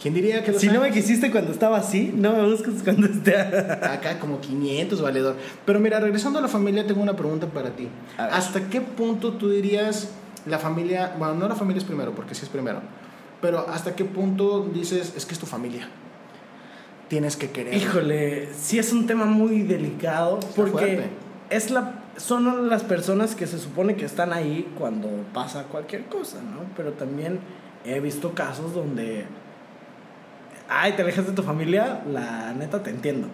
[0.02, 0.98] ¿Quién diría que dos Si no me años?
[0.98, 3.38] quisiste cuando estaba así, no me busques cuando esté.
[3.38, 5.36] Acá como 500 valedor.
[5.65, 7.88] Pero mira, regresando a la familia, tengo una pregunta para ti.
[8.17, 10.10] ¿Hasta qué punto tú dirías
[10.46, 12.82] la familia, bueno, no la familia es primero, porque sí es primero,
[13.43, 15.89] pero hasta qué punto dices, es que es tu familia?
[17.10, 17.73] Tienes que querer.
[17.73, 21.10] Híjole, sí es un tema muy delicado porque fuerte.
[21.49, 26.38] es la son las personas que se supone que están ahí cuando pasa cualquier cosa,
[26.41, 26.62] ¿no?
[26.77, 27.39] Pero también
[27.84, 29.25] he visto casos donde
[30.69, 33.27] ay, te alejas de tu familia, la neta te entiendo.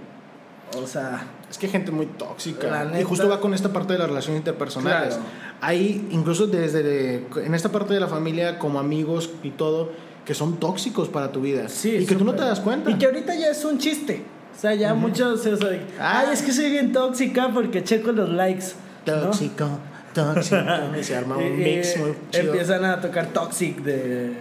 [0.77, 2.87] O sea, Es que hay gente muy tóxica.
[2.99, 5.15] Y justo va con esta parte de las relaciones interpersonales.
[5.15, 5.23] Claro.
[5.61, 9.91] Hay, incluso desde en esta parte de la familia, como amigos y todo,
[10.25, 11.67] que son tóxicos para tu vida.
[11.69, 12.91] sí, y que tú no te das cuenta.
[12.91, 14.21] Y que ahorita ya es un chiste.
[14.55, 16.19] O sea, ya muchos se usa de, Ah.
[16.25, 18.65] ay, es que soy bien tóxica porque checo los likes.
[19.07, 19.13] ¿no?
[19.21, 19.67] Tóxico,
[20.13, 20.57] tóxico.
[20.99, 22.43] y se arma un Y- mix muy chido.
[22.51, 24.33] Empiezan a tocar Toxic de.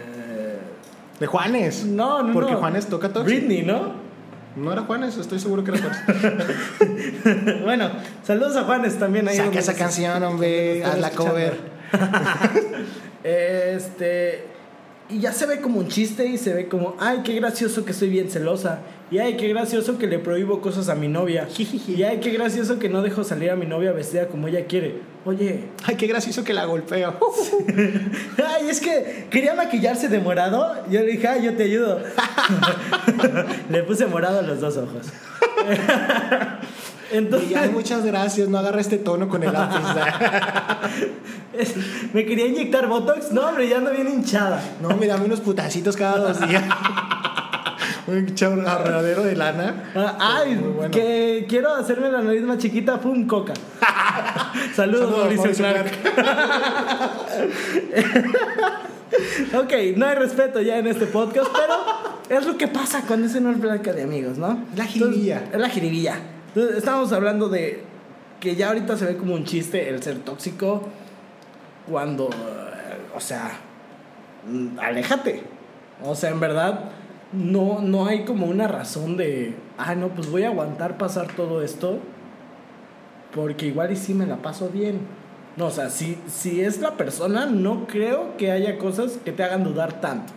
[1.19, 1.85] De Juanes.
[1.85, 2.59] No, no, Porque no.
[2.59, 3.25] Juanes toca Toxic.
[3.25, 3.98] Britney, ¿no?
[4.59, 7.61] No era Juanes, estoy seguro que era Juanes.
[7.63, 7.91] bueno,
[8.23, 9.37] saludos a Juanes también ahí.
[9.37, 10.83] Saca esa canción, hombre.
[10.83, 11.57] Haz la cover.
[13.23, 14.45] Este.
[15.09, 17.93] Y ya se ve como un chiste y se ve como, ay, qué gracioso que
[17.93, 18.79] soy bien celosa.
[19.11, 21.47] Y ay, qué gracioso que le prohíbo cosas a mi novia.
[21.57, 25.01] y ay, qué gracioso que no dejo salir a mi novia vestida como ella quiere.
[25.29, 27.13] Oye, Ay, qué gracioso que la golpeo.
[28.47, 30.83] ay, es que quería maquillarse de morado.
[30.89, 32.01] Yo le dije, ay, yo te ayudo.
[33.69, 35.05] le puse morado a los dos ojos.
[37.11, 38.47] Entonces, ay, muchas gracias.
[38.49, 39.85] No agarra este tono con el lápiz.
[42.11, 43.31] me quería inyectar Botox.
[43.31, 44.59] No, hombre, ya ando bien hinchada.
[44.81, 46.63] No, dame unos putacitos cada dos días.
[48.07, 49.91] Un chorradero de lana.
[49.95, 50.89] Ah, Ay, bueno.
[50.89, 53.53] que quiero hacerme la nariz más chiquita, pum, coca.
[54.75, 55.91] Saludos, Saludos, Mauricio Clark.
[59.55, 63.35] ok, no hay respeto ya en este podcast, pero es lo que pasa cuando es
[63.35, 64.65] en una plática de amigos, ¿no?
[64.75, 65.35] La jiribilla.
[65.37, 66.19] Entonces, Es la jiribilla.
[66.47, 67.83] Entonces, estábamos hablando de
[68.39, 70.83] que ya ahorita se ve como un chiste el ser tóxico
[71.89, 73.51] cuando, eh, o sea,
[74.47, 75.43] mm, aléjate.
[76.03, 76.91] O sea, en verdad,
[77.33, 81.61] no, no hay como una razón de, ah, no, pues voy a aguantar pasar todo
[81.61, 81.99] esto
[83.35, 84.99] porque igual y sí me la paso bien.
[85.57, 89.43] No, o sea, si, si es la persona, no creo que haya cosas que te
[89.43, 90.31] hagan dudar tanto.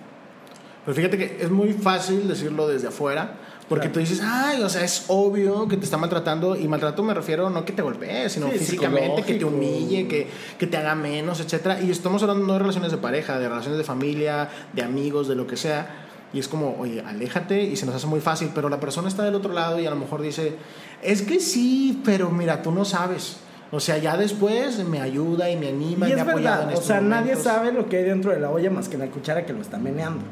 [0.85, 3.35] Pero fíjate que es muy fácil decirlo desde afuera.
[3.69, 3.95] Porque Claro.
[3.95, 6.57] tú dices, ay, o sea, es obvio que te está maltratando.
[6.57, 10.27] Y maltrato me refiero no que te golpee, sino Sí, físicamente, que te humille, que,
[10.59, 13.79] que te haga menos, etcétera Y estamos hablando no de relaciones de pareja, de relaciones
[13.79, 16.02] de familia, de amigos, de lo que sea.
[16.33, 18.51] Y es como, oye, aléjate y se nos hace muy fácil.
[18.55, 20.55] Pero la persona está del otro lado y a lo mejor dice,
[21.03, 23.37] es que sí, pero mira, tú no sabes.
[23.71, 26.63] O sea, ya después me ayuda y me anima y, Y me es ha apoyado
[26.63, 28.89] en verdad, o estos sea, nadie sabe lo que hay dentro de la olla más
[28.89, 30.23] que la cuchara que lo está meneando.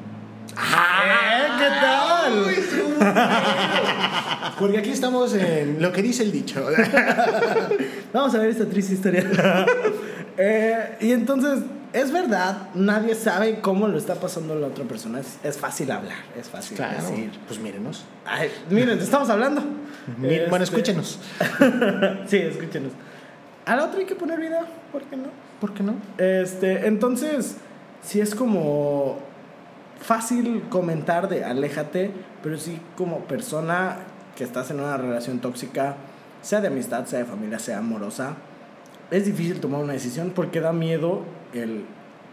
[0.57, 1.57] ¡Ah!
[1.59, 2.45] ¿Qué tal?
[4.59, 6.67] Porque aquí estamos en lo que dice el dicho.
[8.13, 9.25] Vamos a ver esta triste historia.
[10.43, 11.59] Eh, y entonces,
[11.93, 15.21] es verdad, nadie sabe cómo lo está pasando la otra persona.
[15.21, 16.97] Es, es fácil hablar, es fácil Claro.
[16.97, 17.31] decir.
[17.47, 18.05] Pues mírenos.
[18.25, 19.63] Ay, miren, estamos hablando.
[20.19, 21.19] Miren, Bueno, Este, escúchenos.
[22.27, 22.93] sí, escúchenos.
[23.67, 25.29] A la otra hay que poner video, ¿por qué no?
[25.61, 25.95] ¿Por qué no?
[26.19, 27.57] Este, entonces,
[28.03, 29.19] sí es como
[30.01, 32.11] fácil comentar de aléjate,
[32.43, 33.99] pero sí como persona
[34.37, 35.97] que estás en una relación tóxica,
[36.43, 38.35] sea de amistad, sea de familia, sea amorosa,
[39.11, 41.85] es difícil tomar una decisión porque da miedo el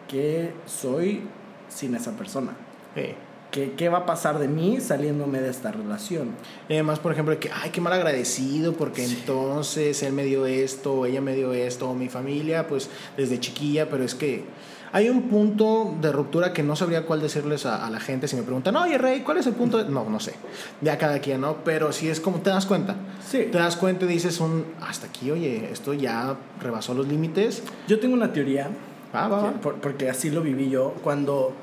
[0.07, 1.21] que soy
[1.69, 2.51] sin esa persona.
[2.95, 3.15] Eh.
[3.51, 6.31] ¿Qué, ¿Qué va a pasar de mí saliéndome de esta relación?
[6.67, 11.05] Y además, por ejemplo, que, ay, qué mal agradecido, porque entonces él me dio esto,
[11.05, 14.43] ella me dio esto, o mi familia, pues desde chiquilla, pero es que
[14.91, 18.35] hay un punto de ruptura que no sabría cuál decirles a, a la gente si
[18.35, 19.77] me preguntan, oye, Rey, ¿cuál es el punto?
[19.77, 20.33] de-?" No, no sé,
[20.81, 21.63] ya cada quien, ¿no?
[21.63, 22.95] Pero sí es como te das cuenta.
[23.25, 23.47] Sí.
[23.51, 27.63] Te das cuenta y dices, un, hasta aquí, oye, esto ya rebasó los límites.
[27.87, 28.69] Yo tengo una teoría
[29.13, 30.93] Ah, va, por- porque así lo viví yo.
[31.03, 31.53] Cuando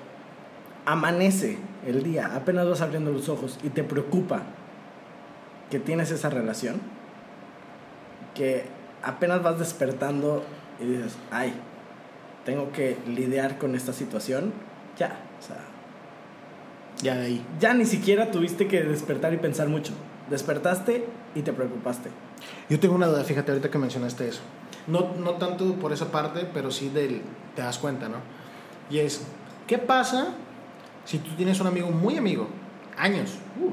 [0.87, 4.43] amanece el día, apenas vas abriendo los ojos y te preocupa
[5.71, 6.81] que tienes esa relación,
[8.35, 8.65] que
[9.03, 10.43] apenas vas despertando
[10.81, 11.53] y dices, ay,
[12.45, 14.53] tengo que lidiar con esta situación,
[14.99, 15.61] ya, o sea,
[17.03, 17.47] Ya de ahí.
[17.61, 19.93] ya ni siquiera tuviste que despertar y pensar mucho.
[20.31, 22.11] Despertaste y te preocupaste.
[22.71, 24.41] Yo tengo una duda, fíjate, ahorita que mencionaste eso.
[24.87, 27.23] No, no tanto por esa parte, pero sí del,
[27.55, 28.17] te das cuenta, ¿no?
[28.91, 29.23] Y es,
[29.67, 30.35] ¿qué pasa
[31.05, 32.49] si tú tienes un amigo muy amigo,
[32.97, 33.71] años, uh,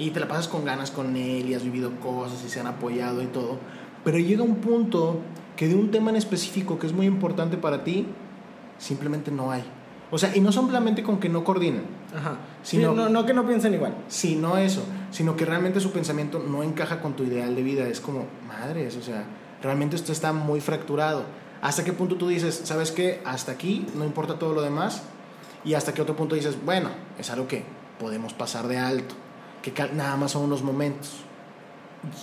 [0.00, 2.66] y te la pasas con ganas con él y has vivido cosas y se han
[2.66, 3.58] apoyado y todo,
[4.04, 5.20] pero llega un punto
[5.56, 8.06] que de un tema en específico que es muy importante para ti,
[8.78, 9.64] simplemente no hay.
[10.10, 11.82] O sea, y no simplemente con que no coordinen,
[12.16, 12.38] Ajá.
[12.62, 13.94] Sino, no, no que no piensen igual.
[14.08, 17.86] Sí, no eso, sino que realmente su pensamiento no encaja con tu ideal de vida.
[17.86, 19.24] Es como, madres, o sea,
[19.62, 21.24] realmente esto está muy fracturado.
[21.60, 23.20] ¿Hasta qué punto tú dices, sabes qué?
[23.24, 25.02] Hasta aquí, no importa todo lo demás?
[25.64, 27.64] Y hasta qué otro punto dices, bueno, es algo que
[27.98, 29.14] podemos pasar de alto,
[29.62, 31.16] que nada más son unos momentos.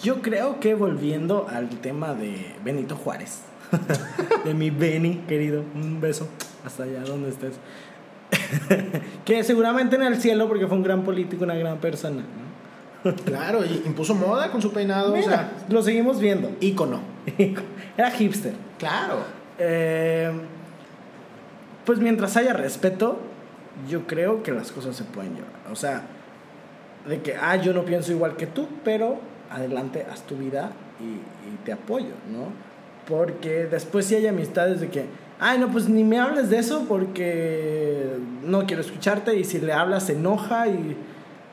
[0.02, 3.42] Yo creo que volviendo al tema de Benito Juárez,
[4.46, 6.30] de mi Beni, querido, un beso
[6.66, 7.56] hasta allá donde estés.
[9.26, 12.24] que seguramente en el cielo, porque fue un gran político, una gran persona.
[13.26, 15.14] Claro, y impuso moda con su peinado.
[15.14, 16.52] o sea, lo seguimos viendo.
[16.60, 17.02] Ícono.
[17.98, 18.54] Era hipster.
[18.78, 19.20] Claro.
[19.58, 20.32] Eh,
[21.86, 23.20] pues mientras haya respeto,
[23.90, 25.52] yo creo que las cosas se pueden llevar.
[25.72, 26.04] O sea,
[27.08, 29.20] de que, ah, yo no pienso igual que tú, pero
[29.52, 32.50] adelante, haz tu vida y, te apoyo, ¿no?
[33.08, 35.06] Porque después sí hay amistades de que,
[35.40, 39.74] ay, no, pues ni me hables de eso porque no quiero escucharte y si le
[39.74, 40.96] hablas se enoja y,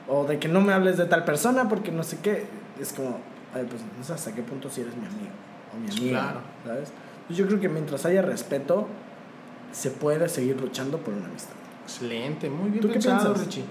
[0.09, 2.47] o de que no me hables de tal persona porque no sé qué,
[2.81, 3.19] es como,
[3.55, 5.31] ay, pues no sé hasta qué punto si eres mi amigo
[5.75, 6.41] o mi amiga, claro.
[6.67, 6.93] ¿sabes?
[7.29, 8.87] yo creo que mientras haya respeto,
[9.73, 11.55] se puede seguir luchando por una amistad.
[11.85, 13.65] Excelente, muy bien ¿Tú pensado, qué Richie.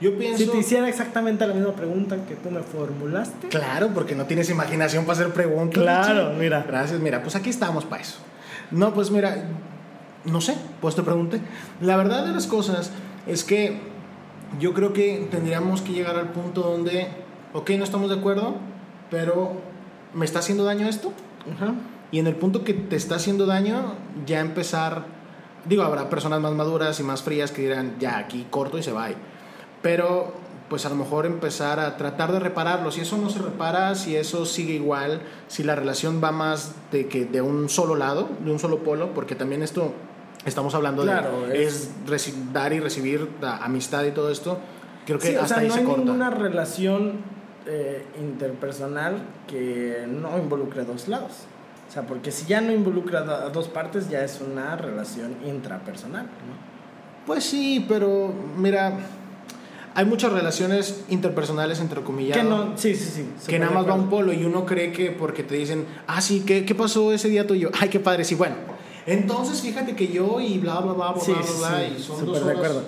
[0.00, 0.44] Yo pienso...
[0.44, 3.48] Si te hiciera exactamente la misma pregunta que tú me formulaste.
[3.48, 5.82] Claro, porque no tienes imaginación para hacer preguntas.
[5.82, 6.64] Claro, mira.
[6.66, 8.18] Gracias, mira, pues aquí estamos para eso.
[8.70, 9.44] No, pues mira,
[10.26, 11.40] no sé, pues te pregunté.
[11.80, 12.90] La verdad de las cosas
[13.26, 13.80] es que
[14.60, 17.08] yo creo que tendríamos que llegar al punto donde,
[17.52, 18.56] ok, no estamos de acuerdo,
[19.10, 19.52] pero
[20.14, 21.12] ¿me está haciendo daño esto?
[22.10, 25.04] Y en el punto que te está haciendo daño, ya empezar,
[25.64, 28.92] digo, habrá personas más maduras y más frías que dirán, ya aquí corto y se
[28.92, 29.08] va.
[29.82, 30.32] Pero
[30.68, 32.90] pues a lo mejor empezar a tratar de repararlo.
[32.90, 37.06] Si eso no se repara, si eso sigue igual, si la relación va más de
[37.06, 39.92] que de un solo lado, de un solo polo, porque también esto
[40.46, 41.90] estamos hablando de es,
[42.52, 44.58] dar y recibir amistad y todo esto.
[45.04, 46.00] Creo que hasta ahí no se hay corta.
[46.02, 47.12] ninguna relación
[47.66, 51.32] eh, interpersonal que no involucre dos lados.
[51.88, 56.24] O sea, porque si ya no involucra a dos partes, ya es una relación intrapersonal,
[56.24, 56.66] ¿no?
[57.26, 58.98] Pues sí, pero mira,
[59.94, 62.36] hay muchas relaciones interpersonales, entre comillas.
[62.36, 63.46] Que no, sí, sí, sí.
[63.48, 66.44] Que nada más va un polo y uno cree que porque te dicen, ah, sí,
[66.46, 67.70] ¿qué, qué pasó ese día tuyo?
[67.78, 68.75] Ay, qué padre, sí, bueno.
[69.06, 72.82] Entonces fíjate que yo y bla, bla, bla, bla, bla, bla, y son dos horas.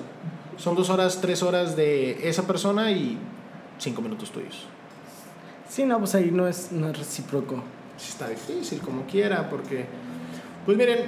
[0.57, 3.17] Son dos horas, tres horas de esa persona y
[3.79, 4.67] cinco minutos tuyos.
[5.69, 7.63] Sí, no, pues ahí no es, no es recíproco
[8.07, 9.87] está difícil, como quiera, porque,
[10.65, 11.01] pues miren,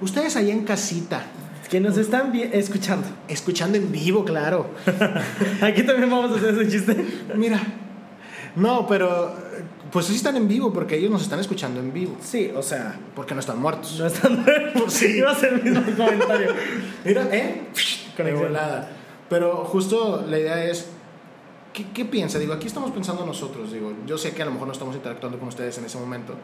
[0.00, 1.22] ustedes ahí en casita.
[1.68, 3.06] Que nos están escuchando.
[3.28, 4.70] Escuchando en vivo, claro.
[5.62, 7.06] Aquí también vamos a hacer ese chiste.
[7.34, 7.58] Mira,
[8.56, 9.34] no, pero
[9.92, 12.16] pues sí están en vivo porque ellos nos están escuchando en vivo.
[12.20, 12.98] Sí, o sea.
[13.14, 13.98] Porque no están muertos.
[13.98, 14.92] No están muertos.
[14.92, 15.06] Sí.
[15.18, 16.54] Iba a ser el mismo comentario.
[17.04, 17.68] Mira, ¿eh?
[18.34, 18.88] volada.
[19.28, 20.88] Pero justo la idea es
[21.72, 22.38] ¿Qué, ¿Qué, piensa?
[22.38, 23.72] Digo, aquí estamos pensando nosotros.
[23.72, 26.34] Digo, yo sé que a lo mejor no estamos interactuando con ustedes en ese momento,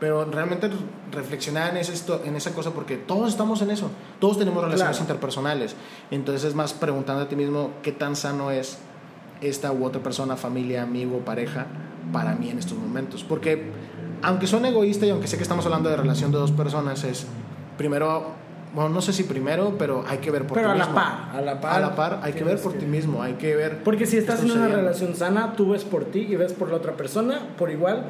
[0.00, 0.68] pero realmente
[1.12, 3.90] reflexionar en, ese, en esa cosa porque todos estamos en eso.
[4.18, 5.76] Todos tenemos relaciones interpersonales.
[6.10, 8.78] Entonces es más preguntando a ti mismo qué tan sano es
[9.40, 11.66] esta u otra persona, familia, amigo, pareja,
[12.12, 13.24] para mí en estos momentos.
[13.24, 13.70] Porque
[14.22, 17.26] aunque son egoístas y aunque sé que estamos hablando de relación de dos personas, es
[17.76, 20.94] primero bueno, no sé si primero, pero hay que ver por pero ti a mismo.
[20.94, 21.76] La par, a la par.
[21.76, 23.84] A la par, hay que ver por ti mismo, hay que ver.
[23.84, 26.76] Porque si estás en una relación sana, tú ves por ti y ves por la
[26.76, 28.04] otra persona por igual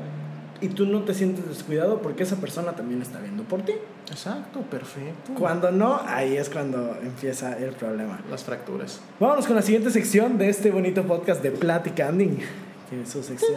[0.61, 3.72] y tú no te sientes descuidado porque esa persona también está viendo por ti.
[4.11, 5.33] Exacto, perfecto.
[5.38, 8.20] Cuando no, ahí es cuando empieza el problema.
[8.30, 9.00] Las fracturas.
[9.20, 12.11] Vámonos con la siguiente sección de este bonito podcast de Plática
[12.92, 13.55] Es su sección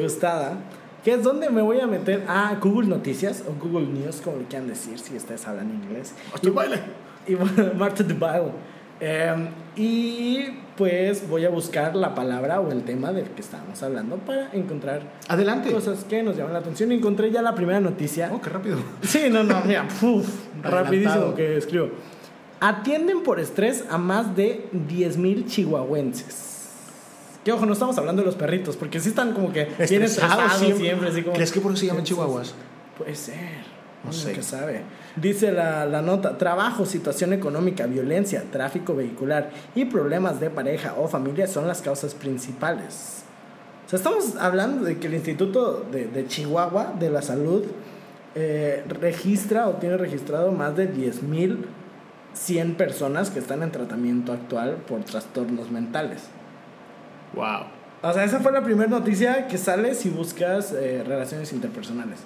[0.00, 0.58] gustada
[1.04, 4.44] que es donde me voy a meter a Google Noticias o Google News, como le
[4.44, 6.14] quieran decir, si ustedes hablan inglés.
[6.40, 6.80] Y, baile.
[7.26, 7.36] Y
[7.76, 8.52] Marta de Baile.
[9.00, 10.46] Em, y
[10.78, 15.02] pues voy a buscar la palabra o el tema del que estábamos hablando para encontrar
[15.28, 15.70] Adelante.
[15.70, 16.90] cosas que nos llaman la atención.
[16.90, 18.30] Encontré ya la primera noticia.
[18.32, 18.78] Oh, qué rápido.
[19.02, 19.86] Sí, no, no, mira,
[20.62, 21.90] rapidísimo que escribo.
[22.60, 26.53] Atienden por estrés a más de 10.000 chihuahuenses.
[27.44, 30.54] Que ojo, no estamos hablando de los perritos, porque sí están como que bien estresados
[30.54, 31.08] siempre.
[31.08, 32.54] así como, ¿Crees que por eso se llaman chihuahuas?
[32.96, 33.74] Puede ser.
[34.02, 34.42] No sé.
[34.42, 34.82] sabe.
[35.16, 41.08] Dice la, la, nota, trabajo, situación económica, violencia, tráfico vehicular y problemas de pareja o
[41.08, 43.24] familia son las causas principales.
[43.86, 47.64] O sea, estamos hablando de que el Instituto de, de Chihuahua de la Salud
[48.34, 55.04] eh, registra o tiene registrado más de 10.100 personas que están en tratamiento actual por
[55.04, 56.22] trastornos mentales.
[57.34, 57.64] Wow.
[58.02, 62.18] O sea, esa fue la primera noticia que sale si buscas eh, relaciones interpersonales.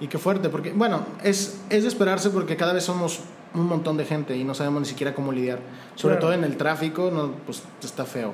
[0.00, 3.20] Y qué fuerte, porque, bueno, es, es de esperarse porque cada vez somos
[3.52, 5.58] un montón de gente y no sabemos ni siquiera cómo lidiar.
[5.96, 6.28] Sobre Claro.
[6.28, 8.32] todo en el tráfico, no, pues está feo.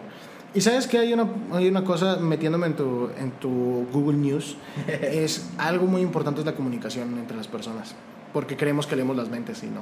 [0.54, 4.56] Y sabes que hay una, hay una cosa metiéndome en tu, en tu Google News,
[4.86, 7.96] es algo muy importante es la comunicación entre las personas,
[8.32, 9.80] porque creemos que leemos las mentes y no.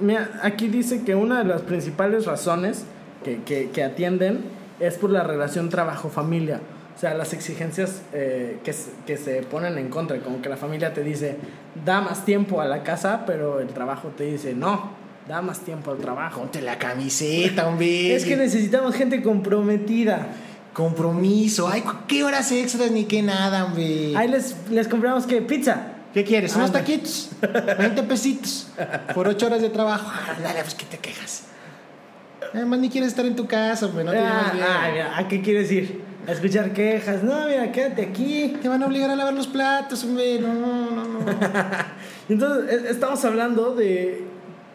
[0.00, 2.84] Mira, aquí dice que una de las principales razones
[3.24, 4.44] que, que, que atienden
[4.80, 6.60] es por la relación trabajo-familia.
[6.96, 10.56] O sea, las exigencias eh, que, se- que se ponen en contra, como que la
[10.56, 11.36] familia te dice,
[11.84, 14.90] da más tiempo a la casa, pero el trabajo te dice, no,
[15.28, 16.40] da más tiempo al trabajo.
[16.40, 18.14] Ponte la camiseta, hombre.
[18.16, 20.26] Es que necesitamos gente comprometida.
[20.72, 21.68] Compromiso.
[21.68, 24.16] Ay, ¿qué horas extras ni qué nada, hombre?
[24.16, 25.92] Ahí les, les compramos que pizza.
[26.14, 26.54] ¿Qué quieres?
[26.56, 27.30] Unos taquitos.
[27.78, 28.68] 20 pesitos.
[29.14, 30.10] Por 8 horas de trabajo.
[30.42, 31.44] Dale, pues, ¿qué te quejas?
[32.54, 34.04] Además, ni quieres estar en tu casa, hombre.
[34.04, 34.64] No te Ah, bien.
[34.68, 36.00] ah, mira, ¿A qué quieres ir?
[36.26, 37.22] A escuchar quejas.
[37.22, 38.56] No, mira, quédate aquí.
[38.60, 40.38] Te van a obligar a lavar los platos, hombre.
[40.40, 41.20] No, no, no.
[42.28, 44.22] Entonces, e- estamos hablando de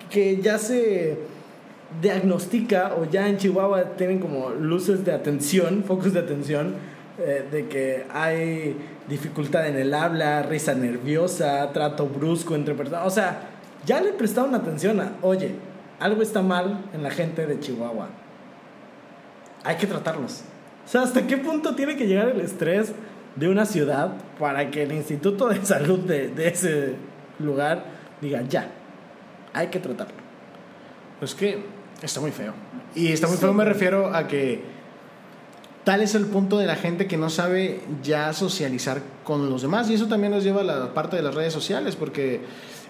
[0.09, 1.17] que ya se
[2.01, 6.73] diagnostica o ya en Chihuahua tienen como luces de atención, focos de atención,
[7.19, 8.75] eh, de que hay
[9.07, 13.05] dificultad en el habla, risa nerviosa, trato brusco entre personas.
[13.05, 13.49] O sea,
[13.85, 15.51] ya le prestaron atención a, oye,
[15.99, 18.09] algo está mal en la gente de Chihuahua.
[19.63, 20.41] Hay que tratarlos.
[20.85, 22.93] O sea, ¿hasta qué punto tiene que llegar el estrés
[23.35, 26.95] de una ciudad para que el Instituto de Salud de, de ese
[27.39, 27.85] lugar
[28.21, 28.69] diga, ya,
[29.53, 30.15] hay que tratarlo?
[31.19, 31.63] Pues que
[32.01, 32.53] está muy feo.
[32.95, 33.41] Y está muy Sí.
[33.41, 34.61] feo me refiero a que
[35.85, 39.89] tal es el punto de la gente que no sabe ya socializar con los demás.
[39.89, 42.41] Y eso también nos lleva a la parte de las redes sociales, porque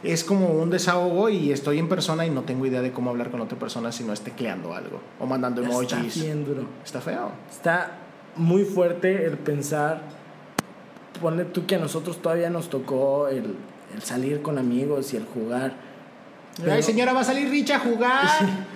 [0.04, 3.32] es como un desahogo y estoy en persona y no tengo idea de cómo hablar
[3.32, 5.92] con otra persona si no es tecleando algo o mandando emojis.
[5.94, 6.66] Está bien duro.
[6.84, 7.32] Está feo.
[7.50, 7.92] Está
[8.36, 10.02] muy fuerte el pensar,
[11.22, 13.56] ponle tú que a nosotros todavía nos tocó el,
[13.96, 15.74] el salir con amigos y el jugar.
[16.58, 18.28] Pero- Ay, señora, va a salir Richa a jugar.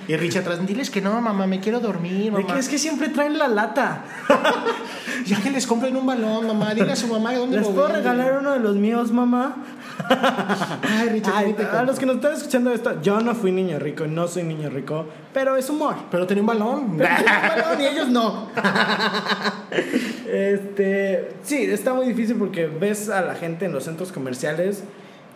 [0.07, 2.53] y Richa atrás, diles que no, mamá, me quiero dormir, De mamá.
[2.53, 4.03] que es que siempre traen la lata.
[5.25, 6.73] Ya que les compren un balón, mamá.
[6.73, 8.03] Dile a su mamá dónde ¿Les lo puedo venden.
[8.03, 9.57] regalar uno de los míos, mamá?
[10.09, 13.51] Ay, Richa, Ay, ¿qué te a los que nos están escuchando esto, yo no fui
[13.51, 15.95] niño rico, no soy niño rico, pero es humor.
[16.11, 16.97] Pero tenía un balón.
[16.97, 18.47] Pero tengo un balón y ellos no.
[20.27, 24.83] este, sí, está muy difícil porque ves a la gente en los centros comerciales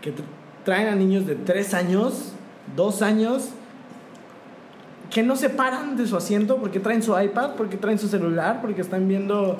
[0.02, 0.22] que tr-
[0.66, 2.34] traen a niños de 3 años,
[2.76, 3.50] 2 años,
[5.10, 8.60] que no se paran de su asiento porque traen su iPad, porque traen su celular,
[8.62, 9.60] porque están viendo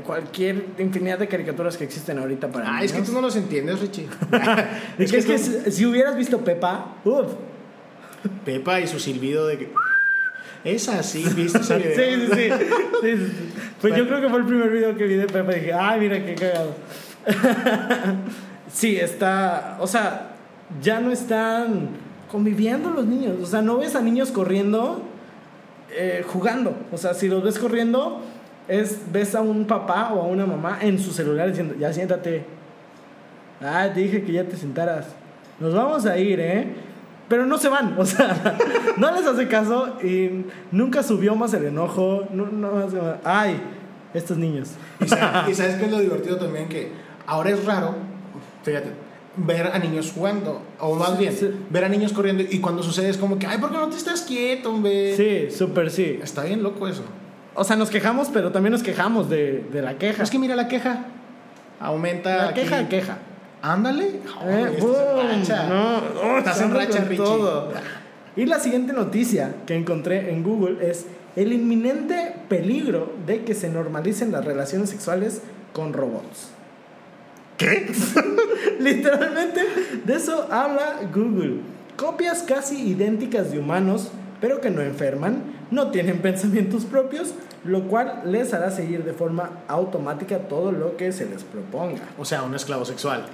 [0.00, 3.80] cualquier infinidad de caricaturas que existen ahorita para Ah, es que tú no los entiendes,
[3.80, 4.06] Richie.
[4.98, 7.32] Es que, es que tú- si, si hubieras visto Pepa, uff.
[8.44, 9.72] Pepa y su silbido de que.
[10.64, 12.34] Es así, ¿viste ese Sí, video?
[12.34, 12.50] sí, sí.
[13.02, 13.52] Sí, sí, sí.
[13.80, 15.98] Pues yo creo que fue el primer video que vi de Pepa y dije, ay,
[16.00, 16.74] mira qué cagado.
[18.72, 19.76] sí, está.
[19.80, 20.32] O sea,
[20.80, 21.90] ya no están
[22.30, 23.36] conviviendo los niños.
[23.42, 25.02] O sea, no ves a niños corriendo,
[25.90, 26.76] eh, jugando.
[26.92, 28.22] O sea, si los ves corriendo,
[28.68, 32.44] es ves a un papá o a una mamá en su celular diciendo, ya siéntate.
[33.60, 35.06] Ah, te dije que ya te sentaras.
[35.60, 36.66] Nos vamos a ir, ¿eh?
[37.28, 38.56] Pero no se van, o sea,
[38.96, 42.24] no les hace caso y nunca subió más el enojo.
[42.32, 42.92] No, no más-
[43.24, 43.60] Ay,
[44.12, 44.70] estos niños.
[45.00, 46.90] Y sa- y sabes qué es lo divertido también que
[47.26, 47.94] ahora es raro,
[48.64, 48.88] fíjate,
[49.36, 51.48] ver a niños jugando, o más bien, sí.
[51.70, 53.96] ver a niños corriendo y cuando sucede es como que, ay, ¿por qué no te
[53.96, 55.16] estás quieto, hombre?
[55.16, 56.18] Sí, súper sí.
[56.22, 57.02] Está bien loco eso.
[57.54, 60.22] O sea, nos quejamos, pero también nos quejamos de, de la queja.
[60.22, 61.04] Es que mira la queja.
[61.80, 62.36] Aumenta.
[62.36, 62.60] la aquí.
[62.62, 63.18] queja, queja.
[63.60, 64.06] Ándale.
[64.06, 65.66] Eh, Ay, estás en boom, racha.
[65.68, 67.16] no, oh, Estás en racha, Richie.
[67.16, 67.72] todo.
[68.34, 73.68] Y la siguiente noticia que encontré en Google es el inminente peligro de que se
[73.68, 76.48] normalicen las relaciones sexuales con robots.
[77.58, 77.86] ¿Qué?
[78.80, 79.60] Literalmente,
[80.04, 81.60] de eso habla Google.
[81.96, 84.10] Copias casi idénticas de humanos,
[84.42, 87.32] pero que no enferman, no tienen pensamientos propios,
[87.64, 92.02] lo cual les hará seguir de forma automática todo lo que se les proponga.
[92.18, 93.24] O sea, un esclavo sexual.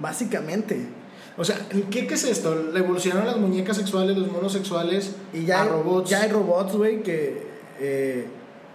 [0.00, 0.88] Básicamente.
[1.36, 1.56] O sea,
[1.90, 2.70] ¿qué, qué es esto?
[2.72, 6.10] Le evolucionaron las muñecas sexuales, los monos sexuales Y ya, a hay, robots.
[6.10, 7.46] ya hay robots, güey, que
[7.80, 8.26] eh,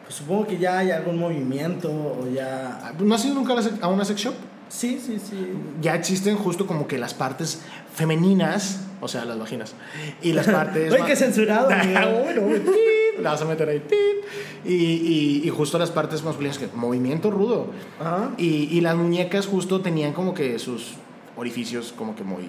[0.03, 2.93] pues supongo que ya hay algún movimiento o ya...
[2.99, 4.33] ¿No has ido nunca a una sex shop?
[4.67, 5.53] Sí, sí, sí.
[5.81, 7.61] Ya existen justo como que las partes
[7.93, 9.73] femeninas, o sea, las vaginas,
[10.21, 10.91] y las partes...
[10.99, 12.15] Ma- qué censurado, Ah,
[13.21, 13.83] la vas a meter ahí.
[14.65, 17.67] Y, y, y justo las partes masculinas, que movimiento rudo.
[17.99, 18.31] Ajá.
[18.37, 20.93] Y, y las muñecas justo tenían como que sus
[21.37, 22.43] orificios como que muy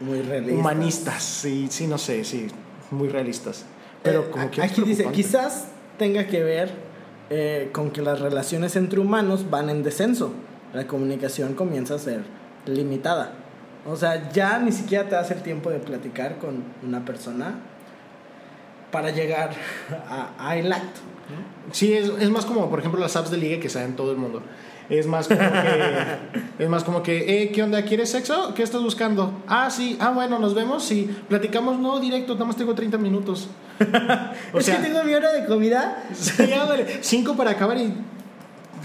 [0.00, 0.54] Muy realista.
[0.58, 2.48] humanistas, sí, sí, no sé, sí,
[2.90, 3.64] muy realistas.
[4.02, 4.62] Pero Eh, como que...
[4.62, 6.70] aquí dice, quizás tenga que ver
[7.28, 10.32] eh, con que las relaciones entre humanos van en descenso.
[10.72, 12.22] La comunicación comienza a ser
[12.66, 13.32] limitada.
[13.86, 17.54] O sea, ya ni siquiera te das el tiempo de platicar con una persona
[18.90, 19.50] para llegar
[20.08, 21.00] a, a el acto.
[21.30, 21.72] ¿no?
[21.72, 24.18] Sí, es, es más como, por ejemplo, las apps de ligue que saben todo el
[24.18, 24.42] mundo.
[24.90, 26.16] Es más como que,
[26.58, 27.82] es más como que, eh, ¿qué onda?
[27.82, 28.54] ¿Quieres sexo?
[28.54, 29.32] ¿Qué estás buscando?
[29.46, 30.84] Ah, sí, ah, bueno, nos vemos.
[30.84, 33.48] Sí, platicamos, no, directo, nada más tengo 30 minutos.
[34.52, 36.04] O es sea, que tengo mi hora de comida.
[36.12, 37.94] sí, ándale, cinco para acabar y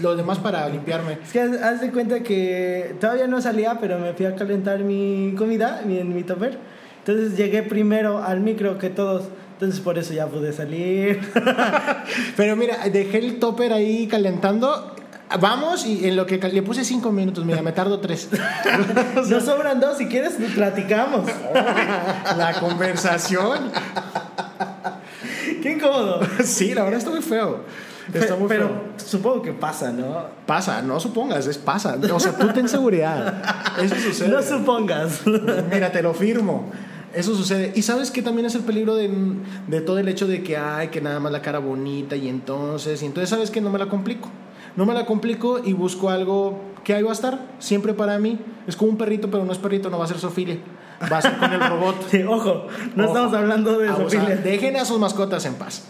[0.00, 1.18] lo demás para limpiarme.
[1.24, 5.34] Es que haz, de cuenta que todavía no salía, pero me fui a calentar mi
[5.36, 6.58] comida, mi, en mi topper.
[6.98, 9.24] Entonces llegué primero al micro que todos.
[9.52, 11.20] Entonces por eso ya pude salir.
[12.36, 14.94] Pero mira, dejé el topper ahí calentando.
[15.40, 18.28] Vamos y en lo que le puse cinco minutos, mira, me tardo tres.
[19.28, 21.26] Nos sobran dos, si quieres platicamos.
[22.36, 23.70] La conversación.
[25.62, 26.20] Qué incómodo.
[26.44, 27.60] Sí, la verdad está muy feo.
[28.12, 30.26] Está Pe- muy pero supongo que pasa, ¿no?
[30.46, 31.96] Pasa, no supongas, es pasa.
[32.12, 33.42] O sea, tú ten seguridad.
[33.82, 34.28] Eso sucede.
[34.28, 35.22] No supongas.
[35.72, 36.70] Mira, te lo firmo.
[37.14, 37.72] Eso sucede.
[37.74, 39.10] Y sabes que también es el peligro de,
[39.68, 43.02] de todo el hecho de que hay que nada más la cara bonita y entonces,
[43.02, 44.28] y entonces sabes que no me la complico.
[44.76, 48.38] No me la complico y busco algo que ahí va a estar, siempre para mí.
[48.66, 50.58] Es como un perrito, pero no es perrito, no va a ser Sofía.
[51.10, 51.96] Va a ser con el robot.
[52.10, 53.12] Sí, ojo, no Ojo.
[53.14, 54.36] estamos hablando de Ah, zoofilia.
[54.36, 55.84] dejen a sus mascotas en paz.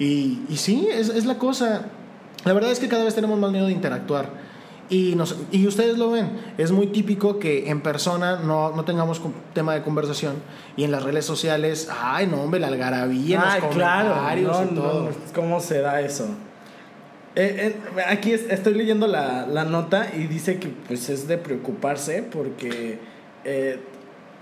[0.00, 1.82] Y, y sí, es, es la cosa.
[2.44, 4.28] La verdad es que cada vez tenemos más miedo de interactuar.
[4.88, 9.22] Y, nos, y ustedes lo ven, es muy típico que en persona no, no tengamos
[9.54, 10.34] tema de conversación
[10.76, 14.08] y en las redes sociales, ay no hombre, la algarabía, Ay, los claro.
[14.08, 15.02] comentarios No, y todo.
[15.04, 16.24] no, ¿Cómo se da eso?
[17.36, 21.38] Eh, eh, aquí es- estoy leyendo la, la nota y dice que pues es de
[21.38, 22.98] preocuparse porque,
[23.44, 23.78] eh,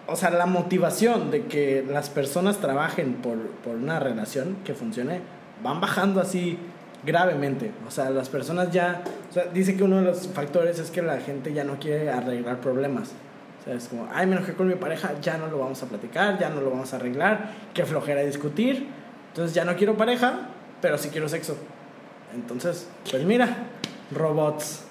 [0.07, 5.21] o sea, la motivación de que las personas trabajen por, por una relación que funcione
[5.63, 6.59] van bajando así
[7.05, 7.73] gravemente.
[7.87, 11.03] O sea, las personas ya, o sea, dice que uno de los factores es que
[11.03, 13.11] la gente ya no quiere arreglar problemas.
[13.61, 15.87] O sea, es como, ay, me enojé con mi pareja, ya no lo vamos a
[15.87, 18.87] platicar, ya no lo vamos a arreglar, qué flojera discutir.
[19.29, 20.49] Entonces ya no quiero pareja,
[20.81, 21.57] pero sí quiero sexo.
[22.35, 23.57] Entonces, pues mira,
[24.11, 24.85] robots.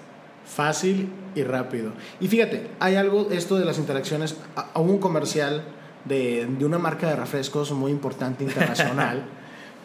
[0.45, 1.91] Fácil y rápido.
[2.21, 5.61] Y fíjate, hay algo, esto de las interacciones, a un comercial
[6.05, 9.23] de, de una marca de refrescos muy importante internacional,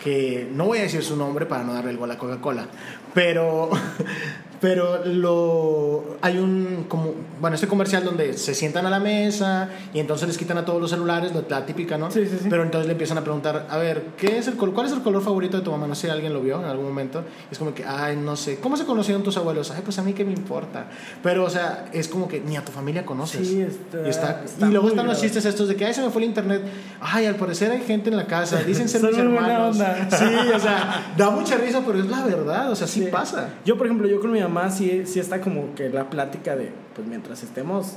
[0.03, 2.67] que no voy a decir su nombre para no darle el gol a Coca-Cola,
[3.15, 3.71] pero,
[4.63, 9.99] pero lo, hay un, como, bueno, este comercial donde se sientan a la mesa y
[9.99, 12.11] entonces les quitan a todos los celulares, la típica, ¿no?
[12.13, 12.47] Sí, sí, sí.
[12.49, 15.21] Pero entonces le empiezan a preguntar, a ver, ¿qué es el ¿cuál es el color
[15.21, 15.89] favorito de tu mamá?
[15.89, 17.25] No sé si alguien lo vio en algún momento.
[17.51, 18.59] Es como que, ay, no sé.
[18.61, 19.73] ¿Cómo se conocieron tus abuelos?
[19.73, 20.87] Ay, pues a mí qué me importa.
[21.25, 23.49] Pero, o sea, es como que ni a tu familia conoces.
[23.49, 26.03] Sí, está- y, está- está y luego están los chistes estos de que, ay, se
[26.03, 26.63] me fue el internet.
[27.01, 28.63] Ay, al parecer hay gente en la casa.
[28.63, 29.73] Dicen ser mis hermanos.
[29.77, 30.09] onda.
[30.11, 32.71] Sí, o sea, da mucha risa, pero es la verdad.
[32.71, 33.09] O sea, sí, Sí.
[33.11, 33.49] pasa.
[33.65, 36.71] Yo, por ejemplo, yo con mi mamá sí, sí está como que la plática de,
[36.95, 37.97] pues mientras estemos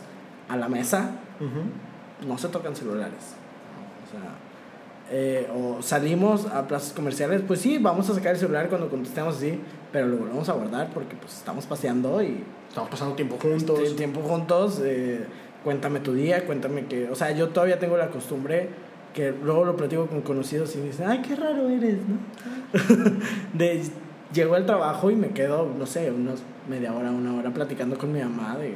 [0.49, 2.27] a la mesa, Ujú.
[2.27, 3.33] no se tocan celulares.
[4.07, 4.29] O sea,
[5.11, 9.37] eh, o salimos a plazas comerciales, pues sí, vamos a sacar el celular cuando contestemos
[9.37, 9.59] así,
[9.91, 13.79] pero lo volvemos a guardar porque pues estamos paseando y Estamos pasando tiempo juntos.
[13.79, 14.81] el tiempo juntos.
[14.83, 15.25] eh,
[15.63, 18.69] cuéntame tu día, cuéntame que, o sea, yo todavía tengo la costumbre
[19.13, 22.17] que luego lo platico con conocidos y dicen, ay, qué raro eres, ¿no?
[23.53, 23.81] de
[24.33, 28.11] llego al trabajo y me quedo, no sé, unos media hora, una hora platicando con
[28.11, 28.73] mi mamá de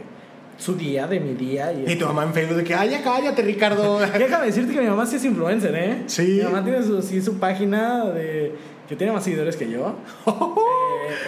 [0.58, 3.02] su día, de mi día y Y tu mamá en Facebook de que, ay, ya
[3.02, 4.00] cállate, Ricardo.
[4.18, 6.04] Déjame decirte que mi mamá sí es influencer, ¿eh?
[6.08, 6.40] Sí.
[6.40, 8.54] Mi mamá tiene su, sí, su página de...
[8.88, 9.96] que tiene más seguidores que yo.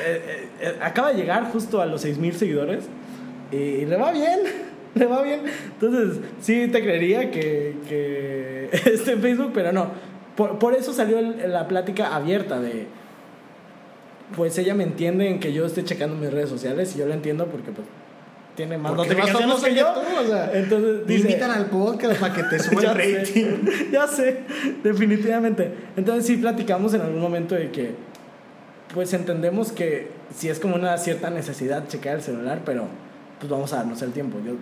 [0.06, 2.84] Eh, eh, eh, acaba de llegar justo a los 6.000 seguidores
[3.52, 4.40] y le va bien,
[4.96, 5.42] le va bien.
[5.80, 9.88] Entonces, sí te creería que, que esté en Facebook, pero no.
[10.36, 12.86] Por, por eso salió el- la plática abierta de...
[14.36, 17.16] Pues ella me entiende en que yo esté checando mis redes sociales y yo la
[17.16, 17.88] entiendo porque pues
[18.56, 19.94] tiene más notificaciones que yo.
[19.94, 23.66] tú, o sea, Entonces dice, invitan al podcast para que te suba el rating.
[23.66, 24.40] sé, ya sé,
[24.84, 25.74] definitivamente.
[25.96, 27.96] Entonces sí platicamos en algún momento de que,
[28.94, 32.88] pues entendemos que si es como una cierta necesidad checar el celular, pero
[33.40, 34.38] pues vamos a darnos el tiempo.
[34.46, 34.54] Yo,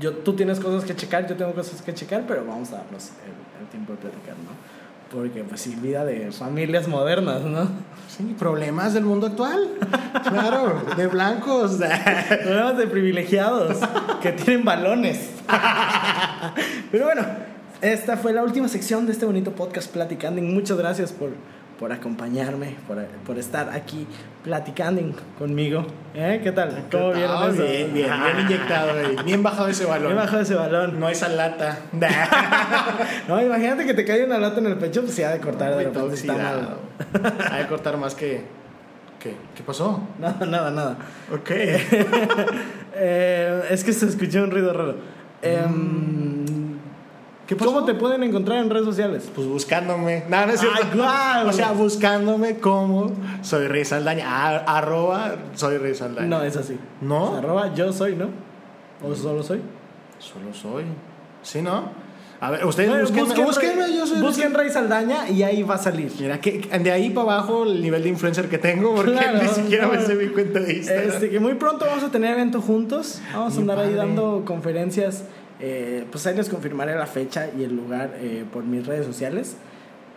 [0.00, 3.10] yo, tú tienes cosas que checar, yo tengo cosas que checar, pero vamos a darnos
[3.24, 4.83] el, el tiempo de platicar, ¿no?
[5.14, 7.68] Porque pues sí, vida de familias modernas, ¿no?
[8.08, 9.68] Sí, problemas del mundo actual.
[10.28, 11.78] Claro, de blancos.
[12.42, 13.78] Problemas de privilegiados
[14.20, 15.30] que tienen balones.
[16.90, 17.22] Pero bueno,
[17.80, 20.42] esta fue la última sección de este bonito podcast Platicando.
[20.42, 21.30] Muchas gracias por,
[21.84, 24.06] por acompañarme, por, por estar aquí
[24.42, 25.02] platicando
[25.38, 25.84] conmigo.
[26.14, 26.40] ¿Eh?
[26.42, 26.86] ¿Qué tal?
[26.90, 27.62] ¿Cómo vieron Ah, eso?
[27.62, 29.22] Bien, bien, bien inyectado, güey.
[29.26, 30.06] Bien bajado ese balón.
[30.06, 30.98] Bien bajado ese balón.
[30.98, 31.78] No esa lata.
[33.28, 35.76] No, imagínate que te cae una lata en el pecho, pues se ha de cortar
[35.76, 36.14] de Muy repente.
[36.14, 36.78] Está mal.
[37.12, 37.52] oxidado.
[37.52, 38.40] Hay que cortar más que,
[39.20, 39.34] ¿Qué?
[39.54, 40.08] ¿Qué pasó?
[40.18, 40.96] Nada, nada, nada.
[41.34, 41.50] Ok.
[42.96, 44.94] Eh, es que se escuchó un ruido raro.
[45.42, 46.43] Em,
[47.46, 47.72] ¿Qué pasó?
[47.74, 49.30] ¿Cómo te pueden encontrar en redes sociales?
[49.34, 50.24] Pues buscándome.
[50.28, 50.78] No, no es cierto.
[50.82, 51.48] Ay, guau.
[51.48, 54.26] O sea, buscándome como soy Rey Saldaña.
[54.28, 56.26] A- arroba soy Rey Saldaña.
[56.28, 56.78] No, es así.
[57.02, 57.36] ¿No?
[57.36, 58.28] Arroba yo soy, ¿no?
[59.06, 59.60] ¿O solo soy?
[60.18, 60.84] Solo soy.
[61.42, 62.02] ¿Sí, no?
[62.40, 65.62] A ver, ustedes Bueno, busquen, busquen, búsquenme, Rey- yo soy busquen Rey Saldaña y ahí
[65.62, 66.12] va a salir.
[66.18, 69.48] Mira, que de ahí para abajo el nivel de influencer que tengo, porque Claro, ni
[69.48, 70.02] siquiera me no.
[70.06, 71.08] sé mi cuenta de Instagram.
[71.10, 73.20] Este, que muy pronto vamos a tener evento juntos.
[73.32, 75.24] Vamos a andar ahí dando conferencias.
[75.60, 79.56] Eh, pues ahí les confirmaré la fecha y el lugar eh, por mis redes sociales.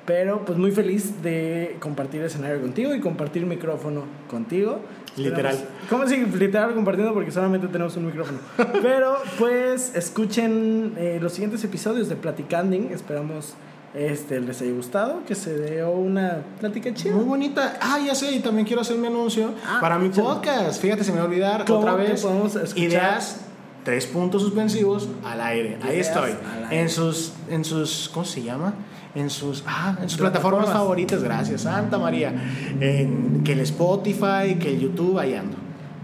[0.06, 4.80] Pero pues muy feliz de compartir escenario contigo y compartir micrófono contigo.
[5.18, 5.58] Literal.
[5.90, 7.14] ¿Cómo si literal compartiendo?
[7.14, 8.40] Porque solamente tenemos un micrófono.
[8.82, 12.92] Pero pues escuchen eh, los siguientes episodios de Platicanding.
[12.94, 13.56] Esperamos
[13.94, 17.16] este, les haya gustado, que se dé una plática chida.
[17.16, 17.78] Muy bonita.
[17.82, 20.22] Ah, ya sé, y también quiero hacer mi anuncio Ah, para mi sí.
[20.22, 20.80] podcast.
[20.82, 22.22] Fíjate, se me va a olvidar ¿Cómo otra vez.
[22.22, 22.78] podemos escuchar?
[22.78, 23.42] Ideas,
[23.88, 25.78] tres puntos suspensivos al aire.
[25.82, 26.32] Ahí estoy.
[26.32, 26.82] aire.
[26.82, 28.74] En sus, en sus, ¿cómo se llama?
[29.16, 30.66] En sus, ah, en sus Plataformas.
[30.66, 32.34] plataformas favoritas, gracias, Santa María.
[32.82, 35.56] En, que el Spotify, que el YouTube, ahí ando.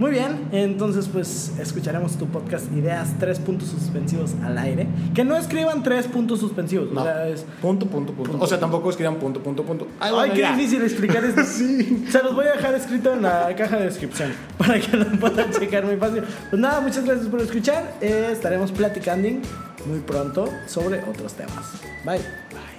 [0.04, 4.86] Muy bien, entonces pues escucharemos tu podcast Ideas, tres puntos suspensivos al aire.
[5.16, 7.00] Que no escriban tres puntos suspensivos, No.
[7.00, 7.46] o sea, es...
[7.62, 8.38] Punto, punto, punto.
[8.38, 9.88] O sea, tampoco escriban punto, punto, punto.
[10.02, 10.58] Ay, qué ya.
[10.58, 11.42] difícil explicar esto.
[12.12, 15.50] Se los voy a dejar escrito en la caja de descripción para que lo puedan
[15.52, 16.22] checar muy fácil.
[16.50, 17.94] Pues nada, muchas gracias por escuchar.
[18.02, 19.30] Eh, estaremos platicando
[19.88, 21.64] muy pronto sobre otros temas.
[22.04, 22.18] Bye.
[22.18, 22.73] Bye.